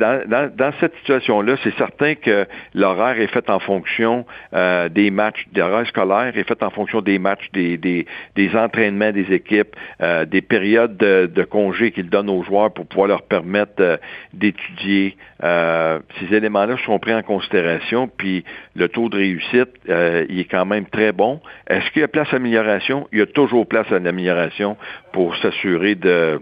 euh, 0.00 0.24
dans, 0.26 0.50
dans, 0.54 0.72
cette 0.80 0.94
situation-là, 0.96 1.56
c'est 1.62 1.76
certain 1.76 2.14
que 2.14 2.46
l'horaire 2.74 3.20
est 3.20 3.26
fait 3.28 3.48
en 3.50 3.58
fonction 3.58 4.24
euh, 4.54 4.88
des 4.88 5.10
matchs, 5.10 5.46
l'horaire 5.54 5.86
scolaire 5.86 6.36
est 6.36 6.46
fait 6.46 6.62
en 6.62 6.70
fonction 6.70 7.00
des 7.00 7.18
matchs, 7.18 7.48
des, 7.52 7.76
des, 7.76 8.06
des 8.34 8.56
entraînements 8.56 9.12
des 9.12 9.32
équipes, 9.32 9.74
euh, 10.00 10.24
des 10.24 10.42
périodes 10.42 10.96
de, 10.96 11.30
de 11.32 11.42
congés 11.44 11.90
qu'ils 11.90 12.10
donnent 12.10 12.30
aux 12.30 12.42
joueurs 12.42 12.72
pour 12.72 12.86
pouvoir 12.86 13.08
leur 13.08 13.22
permettre 13.22 13.80
euh, 13.80 13.96
d'étudier. 14.32 15.16
ces 15.40 16.34
éléments-là 16.34 16.76
sont 16.84 16.98
pris 16.98 17.14
en 17.14 17.22
considération, 17.22 18.08
puis 18.08 18.44
le 18.74 18.88
taux 18.88 19.08
de 19.08 19.16
réussite, 19.16 19.70
il 19.88 20.38
est 20.38 20.48
quand 20.50 20.66
même 20.66 20.86
très 20.86 21.12
bon. 21.12 21.40
Est-ce 21.68 21.90
qu'il 21.90 22.02
y 22.02 22.04
a 22.04 22.08
place 22.08 22.32
à 22.32 22.36
amélioration? 22.36 23.08
Il 23.12 23.18
y 23.18 23.22
a 23.22 23.26
toujours 23.26 23.66
place 23.66 23.90
à 23.90 23.98
l'amélioration 23.98 24.76
pour 25.12 25.36
s'assurer 25.36 25.94
de 25.94 26.40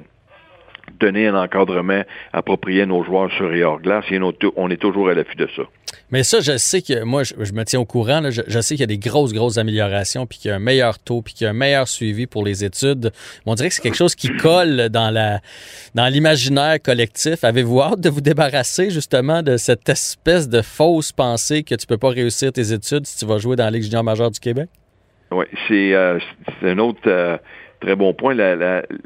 donner 0.99 1.29
un 1.29 1.35
encadrement 1.35 2.03
approprié 2.33 2.83
à 2.83 2.87
nos 2.87 3.05
joueurs 3.05 3.31
sur 3.33 3.53
et 3.53 3.63
hors 3.63 3.81
glace. 3.81 4.05
Et 4.11 4.21
on 4.57 4.71
est 4.71 4.77
toujours 4.77 5.09
à 5.09 5.15
l'affût 5.15 5.37
de 5.37 5.49
ça. 5.55 5.63
Mais 6.11 6.23
ça, 6.23 6.41
je 6.41 6.57
sais 6.57 6.83
que 6.83 7.03
moi, 7.03 7.23
je, 7.25 7.53
me 7.53 7.65
tiens 7.65 7.81
au 7.81 7.85
courant. 7.85 8.23
je, 8.31 8.61
sais 8.61 8.75
qu'il 8.75 8.81
y 8.81 8.85
a 8.85 8.87
des 8.87 8.99
grosses, 8.99 9.33
grosses 9.33 9.59
améliorations, 9.59 10.27
puis 10.27 10.39
qu'il 10.39 10.51
y 10.51 10.53
a 10.53 10.57
un 10.57 10.61
meilleur 10.61 10.99
taux, 10.99 11.21
puis 11.21 11.35
qu'il 11.35 11.45
y 11.45 11.49
a 11.49 11.51
un 11.51 11.55
meilleur 11.55 11.89
suivi 11.89 12.27
pour 12.27 12.45
les 12.45 12.65
études. 12.65 13.11
on 13.45 13.55
dirait 13.55 13.69
que 13.69 13.75
c'est 13.75 13.83
quelque 13.83 13.97
chose 13.97 14.15
qui 14.15 14.29
colle 14.37 14.89
dans 14.89 15.11
la 15.11 15.41
dans 15.95 16.07
l'imaginaire 16.07 16.81
collectif. 16.83 17.43
Avez-vous 17.43 17.81
hâte 17.81 18.01
de 18.01 18.09
vous 18.09 18.21
débarrasser 18.21 18.91
justement 18.91 19.43
de 19.43 19.57
cette 19.57 19.89
espèce 19.89 20.49
de 20.49 20.63
fausse 20.63 21.13
pensée 21.13 21.63
que 21.63 21.75
tu 21.75 21.87
peux 21.87 21.99
pas 21.99 22.11
réussir 22.11 22.53
tes 22.53 22.73
études 22.73 23.07
si 23.07 23.19
tu 23.19 23.27
vas 23.27 23.39
jouer 23.39 23.57
dans 23.57 23.65
la 23.65 23.71
Ligue 23.71 23.83
junior 23.83 24.05
majeure 24.05 24.31
du 24.31 24.39
Québec? 24.39 24.69
Oui, 25.33 25.47
c'est 25.67 25.93
euh, 25.95 26.19
un 26.63 26.79
autre. 26.79 27.01
Euh, 27.07 27.37
Très 27.81 27.95
bon 27.95 28.15
point. 28.15 28.35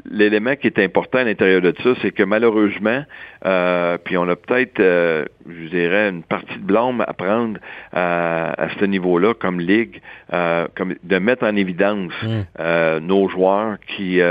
L'élément 0.09 0.55
qui 0.55 0.67
est 0.67 0.79
important 0.79 1.19
à 1.19 1.23
l'intérieur 1.23 1.61
de 1.61 1.73
ça, 1.83 1.89
c'est 2.01 2.11
que 2.11 2.23
malheureusement, 2.23 3.03
euh, 3.45 3.97
puis 4.03 4.17
on 4.17 4.27
a 4.29 4.35
peut-être, 4.35 4.79
euh, 4.79 5.25
je 5.47 5.67
dirais, 5.67 6.09
une 6.09 6.23
partie 6.23 6.55
de 6.55 6.63
blâme 6.63 7.01
à 7.05 7.13
prendre 7.13 7.59
à, 7.91 8.67
ce 8.79 8.85
niveau-là 8.85 9.33
comme 9.33 9.59
ligue, 9.59 10.01
euh, 10.33 10.67
comme 10.75 10.95
de 11.03 11.17
mettre 11.19 11.45
en 11.45 11.55
évidence 11.55 12.13
mm. 12.23 12.99
nos 12.99 13.27
joueurs 13.27 13.77
qui 13.87 14.21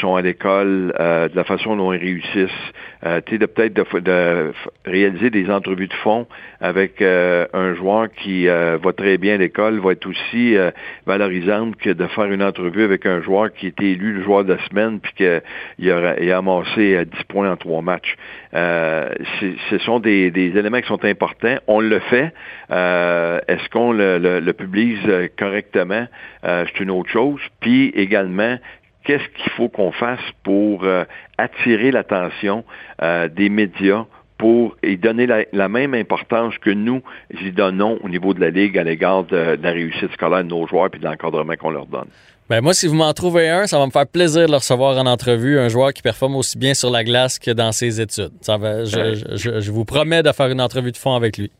sont 0.00 0.16
à 0.16 0.22
l'école, 0.22 0.92
de 0.98 1.34
la 1.34 1.44
façon 1.44 1.76
dont 1.76 1.92
ils 1.92 2.00
réussissent, 2.00 2.72
euh, 3.06 3.20
de 3.20 3.46
peut-être 3.46 4.00
de, 4.00 4.52
réaliser 4.84 5.30
des 5.30 5.50
entrevues 5.50 5.88
de 5.88 5.94
fond 5.94 6.26
avec 6.60 7.00
un 7.00 7.74
joueur 7.74 8.08
qui 8.10 8.46
va 8.46 8.92
très 8.96 9.18
bien 9.18 9.34
à 9.34 9.36
l'école, 9.38 9.78
va 9.78 9.92
être 9.92 10.06
aussi 10.06 10.56
valorisante 11.06 11.76
que 11.76 11.90
de 11.90 12.06
faire 12.08 12.26
une 12.26 12.42
entrevue 12.42 12.82
avec 12.82 13.06
un 13.06 13.22
joueur 13.22 13.52
qui 13.52 13.68
était 13.68 13.92
élu 13.92 14.12
le 14.14 14.22
joueur 14.22 14.44
de 14.44 14.54
la 14.54 14.66
semaine 14.68 15.00
puis 15.00 15.12
qu'il 15.16 15.90
a, 15.90 16.20
il 16.20 16.32
a 16.32 16.38
amassé 16.38 17.04
10 17.04 17.24
points 17.24 17.50
en 17.50 17.56
trois 17.56 17.82
matchs. 17.82 18.16
Euh, 18.54 19.10
ce 19.70 19.78
sont 19.78 20.00
des, 20.00 20.32
éléments 20.34 20.80
qui 20.80 20.88
sont 20.88 21.04
importants. 21.04 21.56
On 21.66 21.80
le 21.80 21.98
fait. 21.98 22.32
Euh, 22.70 23.40
est-ce 23.48 23.68
qu'on 23.68 23.92
le, 23.92 24.52
publie 24.52 24.98
correctement? 25.38 26.06
Euh, 26.44 26.64
c'est 26.66 26.82
une 26.82 26.90
autre 26.90 27.10
chose. 27.10 27.40
Puis 27.60 27.90
également, 27.94 28.56
qu'est-ce 29.08 29.42
qu'il 29.42 29.50
faut 29.52 29.70
qu'on 29.70 29.90
fasse 29.90 30.20
pour 30.42 30.84
attirer 31.38 31.90
l'attention 31.90 32.62
des 33.00 33.48
médias 33.48 34.04
pour 34.36 34.76
y 34.84 34.96
donner 34.96 35.26
la, 35.26 35.68
même 35.68 35.94
importance 35.94 36.56
que 36.58 36.70
nous 36.70 37.02
y 37.40 37.50
donnons 37.50 37.98
au 38.04 38.08
niveau 38.08 38.34
de 38.34 38.40
la 38.40 38.50
Ligue 38.50 38.78
à 38.78 38.84
l'égard 38.84 39.24
de, 39.24 39.56
de, 39.56 39.62
la 39.62 39.72
réussite 39.72 40.12
scolaire 40.12 40.44
de 40.44 40.48
nos 40.48 40.66
joueurs 40.66 40.90
et 40.94 40.98
de 40.98 41.04
l'encadrement 41.04 41.54
qu'on 41.56 41.70
leur 41.70 41.86
donne. 41.86 42.08
Ben 42.48 42.62
moi, 42.62 42.72
si 42.72 42.86
vous 42.86 42.94
m'en 42.94 43.12
trouvez 43.12 43.50
un, 43.50 43.66
ça 43.66 43.78
va 43.78 43.84
me 43.84 43.90
faire 43.90 44.06
plaisir 44.06 44.46
de 44.46 44.50
le 44.50 44.56
recevoir 44.56 44.96
en 44.96 45.06
entrevue, 45.06 45.58
un 45.58 45.68
joueur 45.68 45.92
qui 45.92 46.00
performe 46.00 46.36
aussi 46.36 46.56
bien 46.56 46.72
sur 46.72 46.90
la 46.90 47.04
glace 47.04 47.38
que 47.38 47.50
dans 47.50 47.72
ses 47.72 48.00
études. 48.00 48.32
Ça 48.40 48.56
va, 48.56 48.84
je 48.84 49.70
vous 49.70 49.84
promets 49.84 50.22
de 50.22 50.32
faire 50.32 50.48
une 50.48 50.60
entrevue 50.60 50.92
de 50.92 50.96
fond 50.96 51.14
avec 51.14 51.36
lui. 51.36 51.50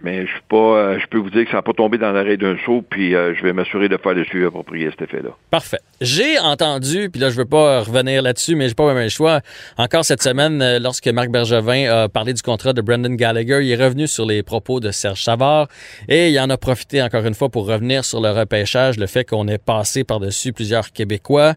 Mais 0.00 0.26
je 0.26 0.30
suis 0.30 0.42
pas, 0.48 0.56
euh, 0.56 0.98
je 1.00 1.06
peux 1.06 1.18
vous 1.18 1.30
dire 1.30 1.44
que 1.44 1.50
ça 1.50 1.56
n'a 1.56 1.62
pas 1.62 1.72
tombé 1.72 1.98
dans 1.98 2.12
l'arrêt 2.12 2.36
d'un 2.36 2.56
saut, 2.64 2.84
puis 2.88 3.14
euh, 3.14 3.34
je 3.34 3.42
vais 3.42 3.52
m'assurer 3.52 3.88
de 3.88 3.96
faire 3.96 4.14
le 4.14 4.24
suivi 4.24 4.44
approprié 4.44 4.90
cet 4.90 5.02
effet-là. 5.02 5.30
Parfait. 5.50 5.80
J'ai 6.00 6.38
entendu, 6.38 7.10
puis 7.10 7.20
là 7.20 7.30
je 7.30 7.36
veux 7.36 7.44
pas 7.44 7.80
revenir 7.80 8.22
là-dessus, 8.22 8.54
mais 8.54 8.68
j'ai 8.68 8.74
pas 8.74 8.86
même 8.94 9.02
le 9.02 9.08
choix. 9.08 9.40
Encore 9.76 10.04
cette 10.04 10.22
semaine, 10.22 10.62
euh, 10.62 10.78
lorsque 10.78 11.08
Marc 11.08 11.30
Bergevin 11.30 11.90
a 11.90 12.08
parlé 12.08 12.32
du 12.32 12.42
contrat 12.42 12.72
de 12.72 12.80
Brendan 12.80 13.16
Gallagher, 13.16 13.58
il 13.62 13.72
est 13.72 13.84
revenu 13.84 14.06
sur 14.06 14.24
les 14.24 14.44
propos 14.44 14.78
de 14.78 14.92
Serge 14.92 15.22
Savard 15.22 15.66
et 16.08 16.30
il 16.30 16.38
en 16.38 16.48
a 16.48 16.56
profité 16.56 17.02
encore 17.02 17.26
une 17.26 17.34
fois 17.34 17.48
pour 17.48 17.66
revenir 17.66 18.04
sur 18.04 18.20
le 18.20 18.30
repêchage, 18.30 18.98
le 18.98 19.06
fait 19.06 19.24
qu'on 19.24 19.48
ait 19.48 19.58
passé 19.58 20.04
par-dessus 20.04 20.52
plusieurs 20.52 20.92
Québécois. 20.92 21.54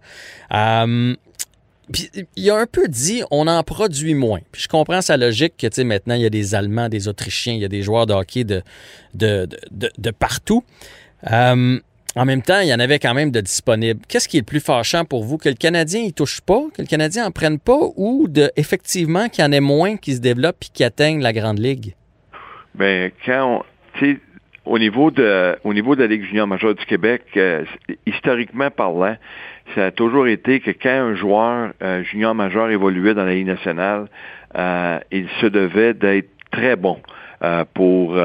Puis, 1.91 2.09
il 2.35 2.49
a 2.49 2.55
un 2.55 2.65
peu 2.65 2.87
dit, 2.87 3.23
on 3.31 3.47
en 3.47 3.63
produit 3.63 4.13
moins. 4.13 4.39
Puis 4.51 4.63
je 4.63 4.67
comprends 4.67 5.01
sa 5.01 5.17
logique 5.17 5.55
que, 5.57 5.67
tu 5.67 5.75
sais, 5.75 5.83
maintenant, 5.83 6.15
il 6.15 6.21
y 6.21 6.25
a 6.25 6.29
des 6.29 6.55
Allemands, 6.55 6.89
des 6.89 7.07
Autrichiens, 7.07 7.53
il 7.53 7.61
y 7.61 7.65
a 7.65 7.69
des 7.69 7.81
joueurs 7.81 8.05
de 8.05 8.13
hockey 8.13 8.43
de, 8.43 8.61
de, 9.13 9.47
de, 9.71 10.11
partout. 10.11 10.63
Euh, 11.31 11.79
en 12.15 12.25
même 12.25 12.41
temps, 12.41 12.59
il 12.59 12.67
y 12.67 12.73
en 12.73 12.79
avait 12.79 12.99
quand 12.99 13.13
même 13.13 13.31
de 13.31 13.41
disponibles. 13.41 14.01
Qu'est-ce 14.07 14.27
qui 14.27 14.37
est 14.37 14.41
le 14.41 14.45
plus 14.45 14.59
fâchant 14.59 15.05
pour 15.05 15.23
vous? 15.23 15.37
Que 15.37 15.49
le 15.49 15.55
Canadien 15.55 16.05
ne 16.05 16.11
touche 16.11 16.41
pas, 16.41 16.61
que 16.73 16.81
le 16.81 16.87
Canadien 16.87 17.25
n'en 17.25 17.31
prenne 17.31 17.59
pas? 17.59 17.79
Ou 17.95 18.27
de, 18.27 18.51
effectivement 18.55 19.29
qu'il 19.29 19.43
y 19.43 19.47
en 19.47 19.51
ait 19.51 19.59
moins 19.59 19.97
qui 19.97 20.15
se 20.15 20.19
développent 20.19 20.63
et 20.63 20.69
qui 20.73 20.83
atteignent 20.83 21.21
la 21.21 21.33
Grande 21.33 21.59
Ligue? 21.59 21.95
Bien, 22.75 23.09
quand 23.25 23.63
on, 24.01 24.15
au 24.65 24.77
niveau 24.77 25.11
de 25.11 25.57
au 25.63 25.73
niveau 25.73 25.95
de 25.95 26.01
la 26.01 26.07
Ligue 26.07 26.23
junior 26.23 26.47
majeure 26.47 26.75
du 26.75 26.85
Québec, 26.85 27.23
euh, 27.35 27.63
historiquement 28.05 28.69
parlant, 28.69 29.15
ça 29.75 29.87
a 29.87 29.91
toujours 29.91 30.27
été 30.27 30.59
que 30.59 30.71
quand 30.71 30.89
un 30.89 31.15
joueur 31.15 31.71
euh, 31.81 32.03
junior 32.03 32.35
majeur 32.35 32.69
évoluait 32.69 33.13
dans 33.13 33.25
la 33.25 33.33
Ligue 33.33 33.47
nationale, 33.47 34.07
euh, 34.55 34.99
il 35.11 35.27
se 35.39 35.47
devait 35.47 35.93
d'être 35.93 36.29
très 36.51 36.75
bon. 36.75 36.99
Pour 37.73 38.19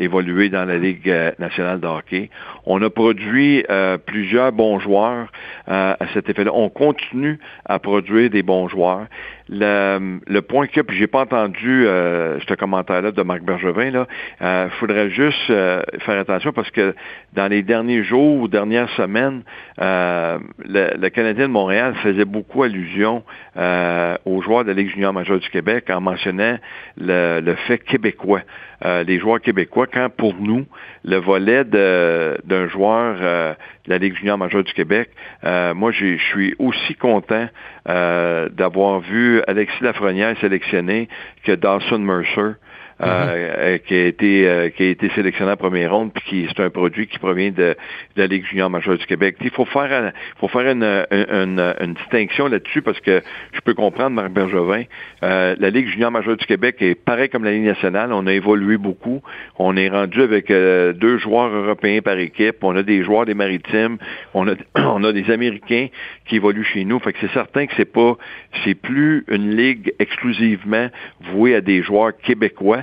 évoluer 0.00 0.48
dans 0.48 0.64
la 0.64 0.78
Ligue 0.78 1.08
nationale 1.38 1.78
de 1.78 1.86
hockey. 1.86 2.28
On 2.66 2.82
a 2.82 2.90
produit 2.90 3.64
plusieurs 4.04 4.50
bons 4.50 4.80
joueurs 4.80 5.30
à 5.68 5.96
cet 6.12 6.28
effet-là. 6.28 6.50
On 6.52 6.68
continue 6.68 7.38
à 7.66 7.78
produire 7.78 8.30
des 8.30 8.42
bons 8.42 8.66
joueurs. 8.66 9.06
Le, 9.50 10.20
le 10.26 10.42
point 10.42 10.66
que, 10.66 10.80
puis 10.82 10.96
j'ai 10.98 11.06
pas 11.06 11.20
entendu 11.20 11.86
euh, 11.86 12.38
ce 12.46 12.54
commentaire-là 12.54 13.12
de 13.12 13.22
Marc 13.22 13.42
Bergevin, 13.42 13.90
là, 13.90 14.06
euh, 14.42 14.68
faudrait 14.78 15.10
juste 15.10 15.50
euh, 15.50 15.82
faire 16.00 16.18
attention 16.18 16.52
parce 16.52 16.70
que 16.70 16.94
dans 17.32 17.46
les 17.46 17.62
derniers 17.62 18.04
jours 18.04 18.42
ou 18.42 18.48
dernières 18.48 18.90
semaines, 18.90 19.42
euh, 19.80 20.38
le, 20.58 21.08
Canadien 21.08 21.48
de 21.48 21.52
Montréal 21.52 21.94
faisait 22.02 22.26
beaucoup 22.26 22.62
allusion 22.62 23.22
aux 23.56 24.42
joueurs 24.42 24.64
de 24.64 24.68
la 24.68 24.74
Ligue 24.74 24.90
junior 24.90 25.12
majeure 25.12 25.40
du 25.40 25.48
Québec 25.48 25.90
en 25.90 26.00
mentionnant 26.00 26.58
le, 26.96 27.40
le 27.40 27.54
fait 27.66 27.78
québécois. 27.78 28.42
les 28.84 29.18
joueurs 29.18 29.40
québécois, 29.40 29.86
quand 29.92 30.08
pour 30.10 30.34
nous, 30.34 30.64
le 31.04 31.16
volet 31.16 31.64
d'un 31.64 32.68
joueur 32.68 33.16
de 33.16 33.90
la 33.90 33.98
Ligue 33.98 34.14
junior 34.14 34.38
majeure 34.38 34.62
du 34.62 34.72
Québec, 34.72 35.10
moi 35.42 35.90
je 35.90 36.18
suis 36.30 36.54
aussi 36.58 36.94
content 36.94 37.48
d'avoir 37.88 39.00
vu 39.00 39.42
Alexis 39.46 39.82
Lafrenière 39.82 40.36
sélectionné 40.40 41.08
que 41.44 41.52
Dawson 41.52 41.98
Mercer. 41.98 42.56
Euh, 43.00 43.04
euh, 43.06 43.78
qui 43.78 43.94
a 43.94 44.06
été 44.06 44.48
euh, 44.48 44.70
qui 44.70 44.82
a 44.82 44.86
été 44.86 45.08
sélectionné 45.10 45.52
en 45.52 45.56
première 45.56 45.92
ronde 45.92 46.12
puis 46.12 46.24
qui 46.24 46.48
c'est 46.48 46.64
un 46.64 46.70
produit 46.70 47.06
qui 47.06 47.20
provient 47.20 47.52
de, 47.52 47.54
de, 47.54 47.76
la 48.16 48.26
Ligue 48.26 48.44
junior 48.44 48.68
majeure 48.70 48.98
du 48.98 49.06
Québec. 49.06 49.36
Il 49.40 49.50
faut 49.50 49.66
faire 49.66 50.12
faut 50.40 50.48
faire 50.48 50.68
une, 50.68 50.82
une, 51.12 51.74
une 51.80 51.94
distinction 51.94 52.48
là-dessus 52.48 52.82
parce 52.82 52.98
que 52.98 53.22
je 53.52 53.60
peux 53.60 53.74
comprendre 53.74 54.10
Marc 54.10 54.30
Bergevin. 54.30 54.82
la 55.22 55.70
Ligue 55.70 55.86
junior 55.86 56.10
majeure 56.10 56.36
du 56.36 56.44
Québec 56.44 56.78
est 56.80 56.96
pareil 56.96 57.28
comme 57.28 57.44
la 57.44 57.52
Ligue 57.52 57.66
nationale. 57.66 58.12
On 58.12 58.26
a 58.26 58.32
évolué 58.32 58.78
beaucoup. 58.78 59.22
On 59.60 59.76
est 59.76 59.88
rendu 59.88 60.20
avec 60.20 60.48
deux 60.48 61.18
joueurs 61.18 61.54
européens 61.54 62.00
par 62.02 62.18
équipe. 62.18 62.56
On 62.62 62.74
a 62.74 62.82
des 62.82 63.04
joueurs 63.04 63.26
des 63.26 63.34
maritimes. 63.34 63.98
On 64.34 64.48
a 64.48 64.54
on 64.74 65.04
a 65.04 65.12
des 65.12 65.30
Américains 65.30 65.86
qui 66.26 66.34
évoluent 66.34 66.64
chez 66.64 66.84
nous. 66.84 66.98
Fait 66.98 67.12
que 67.12 67.18
c'est 67.20 67.32
certain 67.32 67.66
que 67.66 67.74
c'est 67.76 67.92
pas 67.92 68.16
c'est 68.64 68.74
plus 68.74 69.24
une 69.28 69.54
ligue 69.54 69.94
exclusivement 70.00 70.88
vouée 71.20 71.54
à 71.54 71.60
des 71.60 71.82
joueurs 71.82 72.16
québécois 72.16 72.82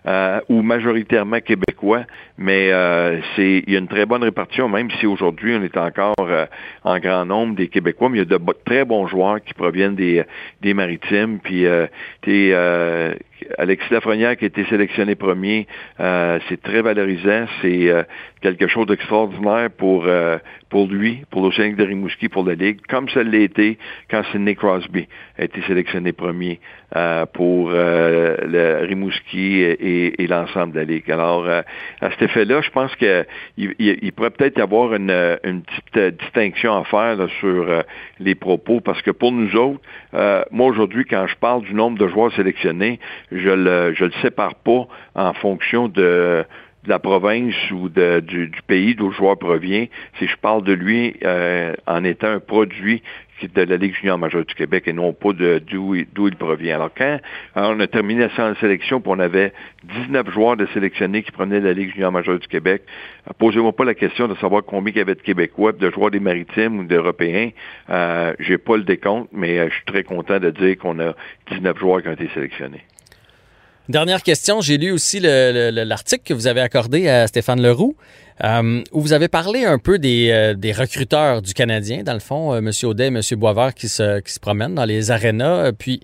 euh, 0.07 0.39
ou 0.49 0.61
majoritairement 0.63 1.39
québécois, 1.41 2.05
mais 2.41 2.71
euh, 2.71 3.19
c'est 3.35 3.63
il 3.67 3.71
y 3.71 3.75
a 3.75 3.79
une 3.79 3.87
très 3.87 4.07
bonne 4.07 4.23
répartition, 4.23 4.67
même 4.67 4.89
si 4.99 5.05
aujourd'hui 5.05 5.55
on 5.55 5.63
est 5.63 5.77
encore 5.77 6.15
euh, 6.19 6.45
en 6.83 6.97
grand 6.97 7.25
nombre 7.25 7.55
des 7.55 7.67
Québécois, 7.67 8.09
mais 8.09 8.17
il 8.17 8.29
y 8.29 8.33
a 8.33 8.37
de 8.37 8.43
très 8.65 8.83
bons 8.83 9.05
joueurs 9.05 9.41
qui 9.43 9.53
proviennent 9.53 9.95
des, 9.95 10.23
des 10.61 10.73
maritimes, 10.73 11.37
puis 11.37 11.65
euh, 11.67 13.13
Alexis 13.57 13.93
Lafrenière 13.93 14.37
qui 14.37 14.45
a 14.45 14.47
été 14.47 14.65
sélectionné 14.65 15.15
premier, 15.15 15.67
c'est 15.97 16.61
très 16.61 16.81
valorisant, 16.81 17.45
c'est 17.61 17.91
quelque 18.41 18.67
chose 18.67 18.87
d'extraordinaire 18.87 19.69
pour 19.71 20.07
pour 20.69 20.87
lui, 20.87 21.23
pour 21.31 21.41
l'Océanique 21.41 21.75
de 21.75 21.83
Rimouski, 21.83 22.29
pour 22.29 22.45
la 22.45 22.53
Ligue, 22.53 22.79
comme 22.87 23.09
ça 23.09 23.23
l'a 23.23 23.39
été 23.39 23.77
quand 24.09 24.23
Sidney 24.31 24.55
Crosby 24.55 25.07
a 25.37 25.43
été 25.43 25.61
sélectionné 25.63 26.13
premier 26.13 26.59
pour 27.33 27.71
le 27.71 28.85
Rimouski 28.85 29.61
et, 29.61 29.90
l'ensemble 30.27 30.73
de 30.73 30.79
la 30.79 30.85
Ligue. 30.85 31.11
Alors, 31.11 31.47
à 31.47 32.11
cet 32.11 32.21
effet-là, 32.23 32.61
je 32.61 32.69
pense 32.69 32.95
qu'il 32.95 33.25
il, 33.57 34.11
pourrait 34.13 34.31
peut-être 34.31 34.57
y 34.57 34.61
avoir 34.61 34.93
une, 34.93 35.07
petite 35.07 35.97
euh, 35.97 36.11
distinction 36.11 36.77
à 36.77 36.83
faire 36.83 37.17
sur 37.39 37.69
euh, 37.69 37.81
les 38.19 38.35
propos, 38.35 38.79
parce 38.79 39.01
que 39.01 39.11
pour 39.11 39.31
nous 39.31 39.55
autres, 39.55 39.81
euh, 40.13 40.43
moi 40.51 40.67
aujourd'hui, 40.67 41.05
quand 41.05 41.27
je 41.27 41.35
parle 41.35 41.63
du 41.63 41.73
nombre 41.73 41.97
de 41.97 42.07
joueurs 42.07 42.33
sélectionnés, 42.33 42.99
je 43.31 43.49
le 43.49 43.93
je 43.93 44.05
le 44.05 44.11
sépare 44.21 44.55
pas 44.55 44.87
en 45.15 45.33
fonction 45.33 45.87
de 45.87 46.43
la 46.87 46.97
province 46.97 47.53
ou 47.71 47.89
de, 47.89 48.19
du, 48.21 48.51
pays 48.65 48.95
d'où 48.95 49.09
le 49.09 49.13
joueur 49.13 49.37
provient, 49.37 49.85
si 50.17 50.27
je 50.27 50.35
parle 50.37 50.63
de 50.63 50.73
lui 50.73 51.15
en 51.85 52.03
étant 52.03 52.29
un 52.29 52.39
produit 52.39 53.03
de 53.47 53.61
la 53.61 53.77
Ligue 53.77 53.95
junior 53.95 54.17
majeure 54.17 54.45
du 54.45 54.53
Québec 54.53 54.83
et 54.87 54.93
non 54.93 55.13
pas 55.13 55.29
d'où 55.33 55.95
il 55.95 56.35
provient. 56.35 56.75
Alors 56.75 56.91
quand 56.95 57.19
on 57.55 57.79
a 57.79 57.87
terminé 57.87 58.27
la 58.27 58.55
sélection, 58.55 59.01
puis 59.01 59.11
on 59.13 59.19
avait 59.19 59.53
19 59.83 60.29
joueurs 60.31 60.57
de 60.57 60.67
sélectionnés 60.73 61.23
qui 61.23 61.31
prenaient 61.31 61.59
la 61.59 61.73
Ligue 61.73 61.93
junior 61.93 62.11
majeure 62.11 62.39
du 62.39 62.47
Québec, 62.47 62.83
euh, 63.27 63.33
posez-moi 63.37 63.73
pas 63.73 63.85
la 63.85 63.93
question 63.93 64.27
de 64.27 64.35
savoir 64.35 64.63
combien 64.63 64.93
il 64.93 64.97
y 64.97 65.01
avait 65.01 65.15
de 65.15 65.21
Québécois, 65.21 65.71
de 65.71 65.89
joueurs 65.91 66.11
des 66.11 66.19
Maritimes 66.19 66.79
ou 66.79 66.83
d'Européens. 66.83 67.49
Euh, 67.89 68.33
J'ai 68.39 68.57
pas 68.57 68.77
le 68.77 68.83
décompte, 68.83 69.29
mais 69.31 69.59
euh, 69.59 69.69
je 69.69 69.75
suis 69.75 69.85
très 69.85 70.03
content 70.03 70.39
de 70.39 70.49
dire 70.49 70.77
qu'on 70.77 70.99
a 70.99 71.13
19 71.51 71.77
joueurs 71.79 72.01
qui 72.01 72.07
ont 72.07 72.13
été 72.13 72.29
sélectionnés. 72.33 72.81
Dernière 73.89 74.23
question, 74.23 74.61
j'ai 74.61 74.77
lu 74.77 74.91
aussi 74.91 75.19
l'article 75.19 76.23
que 76.23 76.33
vous 76.33 76.47
avez 76.47 76.61
accordé 76.61 77.09
à 77.09 77.27
Stéphane 77.27 77.61
Leroux. 77.61 77.95
Euh, 78.43 78.83
où 78.91 79.01
vous 79.01 79.13
avez 79.13 79.27
parlé 79.27 79.65
un 79.65 79.77
peu 79.77 79.99
des, 79.99 80.53
des, 80.57 80.71
recruteurs 80.71 81.41
du 81.41 81.53
Canadien, 81.53 82.03
dans 82.03 82.13
le 82.13 82.19
fond, 82.19 82.55
M. 82.55 82.71
Audet 82.83 83.05
et 83.05 83.07
M. 83.07 83.21
Boisvert 83.37 83.73
qui 83.73 83.87
se, 83.87 84.21
promènent 84.39 84.75
dans 84.75 84.85
les 84.85 85.11
arénas. 85.11 85.71
Puis, 85.73 86.01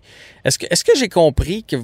est-ce 0.48 0.84
que, 0.84 0.96
j'ai 0.98 1.10
compris 1.10 1.66
que 1.66 1.76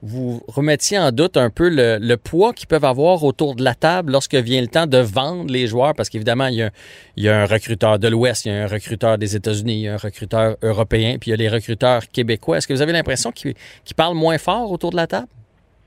vous 0.00 0.42
remettiez 0.46 0.96
en 0.96 1.10
doute 1.10 1.36
un 1.36 1.50
peu 1.50 1.68
le, 1.68 2.14
poids 2.16 2.52
qu'ils 2.52 2.68
peuvent 2.68 2.84
avoir 2.84 3.24
autour 3.24 3.56
de 3.56 3.64
la 3.64 3.74
table 3.74 4.12
lorsque 4.12 4.36
vient 4.36 4.60
le 4.60 4.68
temps 4.68 4.86
de 4.86 4.98
vendre 4.98 5.52
les 5.52 5.66
joueurs? 5.66 5.94
Parce 5.94 6.08
qu'évidemment, 6.08 6.46
il, 6.46 6.70
y 7.16 7.28
a 7.28 7.42
un 7.42 7.46
recruteur 7.46 7.98
de 7.98 8.06
l'Ouest, 8.06 8.44
il 8.44 8.52
y 8.52 8.54
a 8.54 8.62
un 8.62 8.68
recruteur 8.68 9.18
des 9.18 9.34
États-Unis, 9.34 9.74
il 9.74 9.80
y 9.80 9.88
a 9.88 9.94
un 9.94 9.98
recruteur 9.98 10.56
européen, 10.62 11.16
puis 11.18 11.30
il 11.30 11.32
y 11.32 11.34
a 11.34 11.36
les 11.36 11.48
recruteurs 11.48 12.08
québécois. 12.08 12.58
Est-ce 12.58 12.68
que 12.68 12.74
vous 12.74 12.82
avez 12.82 12.92
l'impression 12.92 13.32
qu'ils 13.32 13.54
parlent 13.96 14.16
moins 14.16 14.38
fort 14.38 14.70
autour 14.70 14.90
de 14.90 14.96
la 14.96 15.08
table? 15.08 15.28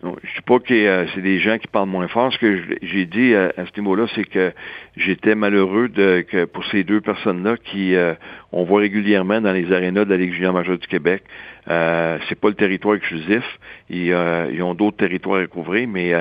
Je 0.05 0.27
ne 0.29 0.35
sais 0.35 0.41
pas 0.45 0.59
que 0.59 0.73
euh, 0.73 1.05
c'est 1.13 1.21
des 1.21 1.39
gens 1.39 1.57
qui 1.57 1.67
parlent 1.67 1.89
moins 1.89 2.07
fort. 2.07 2.31
Ce 2.31 2.37
que 2.37 2.61
j'ai 2.83 3.05
dit 3.05 3.33
à, 3.33 3.51
ce 3.57 3.79
niveau-là, 3.79 4.05
c'est 4.13 4.23
que 4.23 4.51
j'étais 4.95 5.33
malheureux 5.33 5.89
de, 5.89 6.23
que 6.29 6.45
pour 6.45 6.63
ces 6.65 6.83
deux 6.83 7.01
personnes-là 7.01 7.57
qui 7.57 7.95
euh, 7.95 8.13
on 8.51 8.63
voit 8.65 8.81
régulièrement 8.81 9.41
dans 9.41 9.51
les 9.51 9.71
arénas 9.73 10.05
de 10.05 10.11
la 10.11 10.17
Ligue 10.17 10.33
junior 10.33 10.53
majeure 10.53 10.77
du 10.77 10.87
Québec. 10.87 11.23
Euh, 11.67 12.19
c'est 12.29 12.39
pas 12.39 12.49
le 12.49 12.53
territoire 12.53 12.95
exclusif. 12.95 13.43
Ils, 13.89 14.13
euh, 14.13 14.47
ils 14.53 14.61
ont 14.61 14.75
d'autres 14.75 14.97
territoires 14.97 15.41
à 15.41 15.47
couvrir, 15.47 15.87
mais 15.87 16.13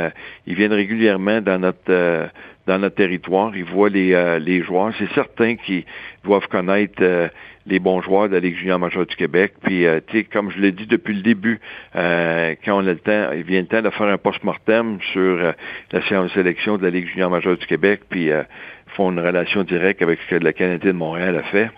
ils 0.47 0.55
viennent 0.55 0.73
régulièrement 0.73 1.43
dans 1.43 1.59
notre 1.59 2.31
dans 2.67 2.79
notre 2.79 2.97
territoire. 2.97 3.57
Ils 3.57 3.65
voient 3.65 3.91
les, 3.91 4.39
les 4.41 4.63
joueurs. 4.63 4.93
C'est 4.99 5.13
certain 5.15 5.57
qu'ils 5.57 5.85
doivent 6.25 6.49
connaître 6.49 7.03
les 7.67 7.79
bons 7.79 8.03
joueurs 8.03 8.29
de 8.29 8.35
la 8.35 8.41
Ligue 8.41 8.57
junior 8.57 8.79
majeure 8.79 9.07
du 9.07 9.17
Québec. 9.17 9.55
Puis, 9.63 9.87
euh, 9.87 10.01
tu 10.07 10.19
sais, 10.19 10.25
comme 10.25 10.51
je 10.51 10.59
l'ai 10.59 10.73
dit 10.73 10.87
depuis 10.87 11.15
le 11.15 11.23
début, 11.23 11.61
euh, 11.97 12.55
quand 12.65 12.77
on 12.77 12.87
a 12.87 12.93
le 12.93 12.99
temps, 12.99 13.33
il 13.33 13.43
vient 13.43 13.61
le 13.61 13.67
temps 13.67 13.83
de 13.83 13.91
faire 13.91 14.07
un 14.07 14.19
post-mortem 14.19 14.99
sur 15.13 15.21
euh, 15.21 15.53
la 15.93 16.03
séance 16.09 16.33
sélection 16.33 16.77
de 16.77 16.83
la 16.83 16.91
Ligue 16.91 17.09
junior 17.09 17.31
majeure 17.31 17.57
du 17.57 17.67
Québec, 17.67 18.03
puis 18.09 18.31
font 18.97 19.11
une 19.11 19.21
relation 19.21 19.63
directe 19.65 20.03
avec 20.03 20.21
ce 20.23 20.37
que 20.37 20.45
la 20.45 20.53
Canadien 20.53 20.93
de 20.93 20.97
Montréal 20.97 21.37
a 21.37 21.43
fait. 21.45 21.71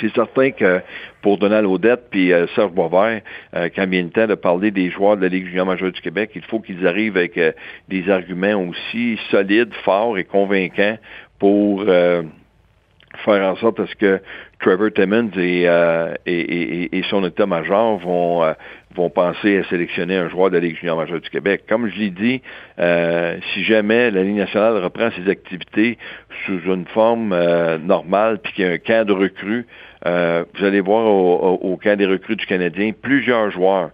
C'est 0.00 0.12
certain 0.14 0.50
que 0.50 0.80
pour 1.22 1.38
Donald 1.38 1.66
Odette 1.66 2.08
puis 2.10 2.32
Serge 2.54 2.72
Boisvert, 2.72 3.20
quand 3.52 3.86
vient 3.86 4.02
le 4.02 4.10
temps 4.10 4.26
de 4.26 4.34
parler 4.34 4.70
des 4.70 4.90
joueurs 4.90 5.16
de 5.16 5.22
la 5.22 5.28
Ligue 5.28 5.46
junior 5.46 5.66
majeure 5.66 5.92
du 5.92 6.00
Québec, 6.00 6.30
il 6.34 6.42
faut 6.42 6.60
qu'ils 6.60 6.86
arrivent 6.86 7.16
avec 7.16 7.38
des 7.88 8.10
arguments 8.10 8.54
aussi 8.68 9.18
solides, 9.30 9.74
forts 9.84 10.18
et 10.18 10.24
convaincants 10.24 10.96
pour 11.38 11.84
faire 13.24 13.52
en 13.52 13.56
sorte 13.56 13.80
à 13.80 13.84
que 13.98 14.20
Trevor 14.60 14.90
Timmons 14.94 15.30
euh, 15.36 16.14
et, 16.26 16.96
et, 16.96 17.02
son 17.04 17.24
état-major 17.24 17.98
vont, 17.98 18.44
euh, 18.44 18.52
penser 19.14 19.58
à 19.58 19.64
sélectionner 19.64 20.16
un 20.16 20.28
joueur 20.28 20.50
de 20.50 20.56
la 20.56 20.60
Ligue 20.60 20.76
junior 20.76 20.96
majeure 20.96 21.20
du 21.20 21.30
Québec. 21.30 21.64
Comme 21.68 21.88
je 21.88 21.98
l'ai 21.98 22.10
dit, 22.10 22.42
euh, 22.78 23.38
si 23.52 23.64
jamais 23.64 24.10
la 24.10 24.22
Ligue 24.22 24.36
nationale 24.36 24.76
reprend 24.76 25.10
ses 25.12 25.28
activités 25.30 25.98
sous 26.44 26.60
une 26.66 26.86
forme 26.86 27.34
normale, 27.78 28.38
puis 28.42 28.52
qu'il 28.52 28.66
y 28.66 28.68
a 28.68 28.72
un 28.72 28.78
camp 28.78 29.06
de 29.06 29.12
recrues, 30.06 30.44
vous 30.54 30.64
allez 30.64 30.80
voir 30.80 31.06
au, 31.06 31.58
au, 31.60 31.76
camp 31.76 31.96
des 31.96 32.06
recrues 32.06 32.36
du 32.36 32.46
Canadien 32.46 32.92
plusieurs 32.92 33.50
joueurs 33.50 33.90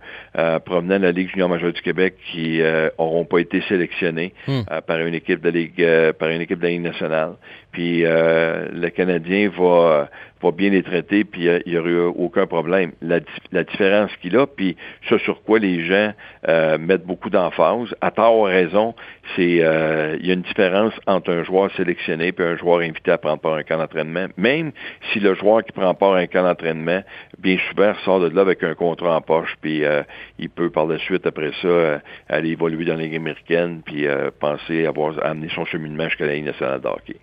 provenant 0.65 0.99
de 0.99 1.05
la 1.05 1.13
Ligue 1.13 1.31
junior 1.31 1.49
majeure 1.49 1.73
du 1.73 1.83
Québec 1.83 2.17
qui 2.31 2.61
n'auront 2.99 3.25
pas 3.25 3.39
été 3.39 3.63
sélectionnés 3.63 4.35
hmm. 4.47 4.63
par 4.87 4.99
une 5.01 5.15
équipe 5.15 5.41
de 5.41 5.51
Ligue 5.51 6.13
par 6.19 6.29
une 6.29 6.41
équipe 6.41 6.59
de 6.59 6.65
la 6.65 6.71
Ligue 6.71 6.83
nationale. 6.83 7.33
Puis 7.77 8.05
le 8.05 8.89
Canadien 8.89 9.51
va 9.51 10.09
bien 10.53 10.71
les 10.71 10.83
traiter, 10.83 11.25
puis 11.25 11.47
il 11.67 11.73
n'y 11.73 11.79
aurait 11.79 12.13
aucun 12.17 12.47
problème. 12.47 12.93
La, 13.03 13.21
la 13.53 13.65
différence 13.65 14.11
qu'il 14.21 14.37
a, 14.37 14.47
puis 14.47 14.77
ce 15.09 15.19
sur 15.19 15.43
quoi 15.43 15.59
les 15.59 15.85
gens 15.85 16.13
euh, 16.49 16.79
mettent 16.79 17.07
beaucoup 17.07 17.31
d'emphase, 17.31 17.95
à 18.01 18.11
tort 18.11 18.39
ou 18.39 18.43
raison, 18.43 18.95
c'est 19.35 19.59
euh, 19.61 20.17
il 20.21 20.27
y 20.27 20.31
a 20.31 20.35
une 20.35 20.43
différence 20.43 20.93
entre 21.07 21.33
un 21.33 21.45
joueur 21.45 21.71
sélectionné 21.77 22.29
et 22.37 22.43
un 22.43 22.57
joueur 22.57 22.81
invité 22.81 23.11
à 23.11 23.19
prendre 23.19 23.41
part 23.41 23.55
à 23.55 23.59
un 23.59 23.63
camp 23.63 23.79
d'entraînement. 23.79 24.27
Même 24.37 24.73
si 25.13 25.21
le 25.21 25.35
joueur 25.35 25.65
qui 25.65 25.73
prend 25.73 25.95
part 25.95 26.15
à 26.15 26.19
un 26.19 26.27
camp 26.27 26.43
d'entraînement, 26.43 27.03
bien 27.39 27.57
souvent 27.71 27.95
sort 28.05 28.21
de 28.21 28.29
là 28.29 28.43
avec 28.43 28.63
un 28.63 28.75
contrat 28.75 29.17
en 29.17 29.21
poche, 29.21 29.55
puis 29.61 29.85
euh, 29.85 30.03
il 30.39 30.51
peut 30.51 30.71
par 30.71 30.87
la 30.87 30.99
suite, 30.99 31.27
après 31.27 31.53
ça, 31.63 32.01
aller 32.29 32.51
évoluer 32.51 32.85
dans 32.85 32.97
la 32.97 33.03
Ligue 33.03 33.17
américaine, 33.17 33.83
puis 33.85 34.07
penser 34.41 34.87
avoir 34.87 35.15
amené 35.25 35.49
son 35.55 35.65
cheminement 35.65 36.05
jusqu'à 36.09 36.27
la 36.27 36.35
Ligue 36.35 36.47
nationale 36.47 36.81
de 36.81 36.89
hockey. 36.89 37.17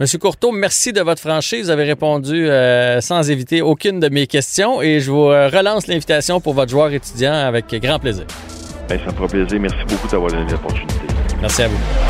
Monsieur 0.00 0.18
Courteau, 0.18 0.52
merci 0.52 0.92
de 0.92 1.00
votre 1.00 1.20
franchise. 1.20 1.64
Vous 1.64 1.70
avez 1.70 1.82
répondu 1.82 2.48
euh, 2.48 3.00
sans 3.00 3.30
éviter 3.30 3.62
aucune 3.62 3.98
de 3.98 4.08
mes 4.08 4.28
questions 4.28 4.80
et 4.80 5.00
je 5.00 5.10
vous 5.10 5.26
euh, 5.26 5.48
relance 5.48 5.88
l'invitation 5.88 6.40
pour 6.40 6.54
votre 6.54 6.70
joueur 6.70 6.92
étudiant 6.92 7.34
avec 7.34 7.74
grand 7.82 7.98
plaisir. 7.98 8.24
Ben, 8.88 8.98
ça 9.00 9.06
me 9.06 9.16
fera 9.16 9.26
plaisir. 9.26 9.58
Merci 9.60 9.84
beaucoup 9.88 10.06
d'avoir 10.06 10.30
donné 10.30 10.48
l'opportunité. 10.52 10.94
Merci 11.42 11.62
à 11.62 11.68
vous. 11.68 12.07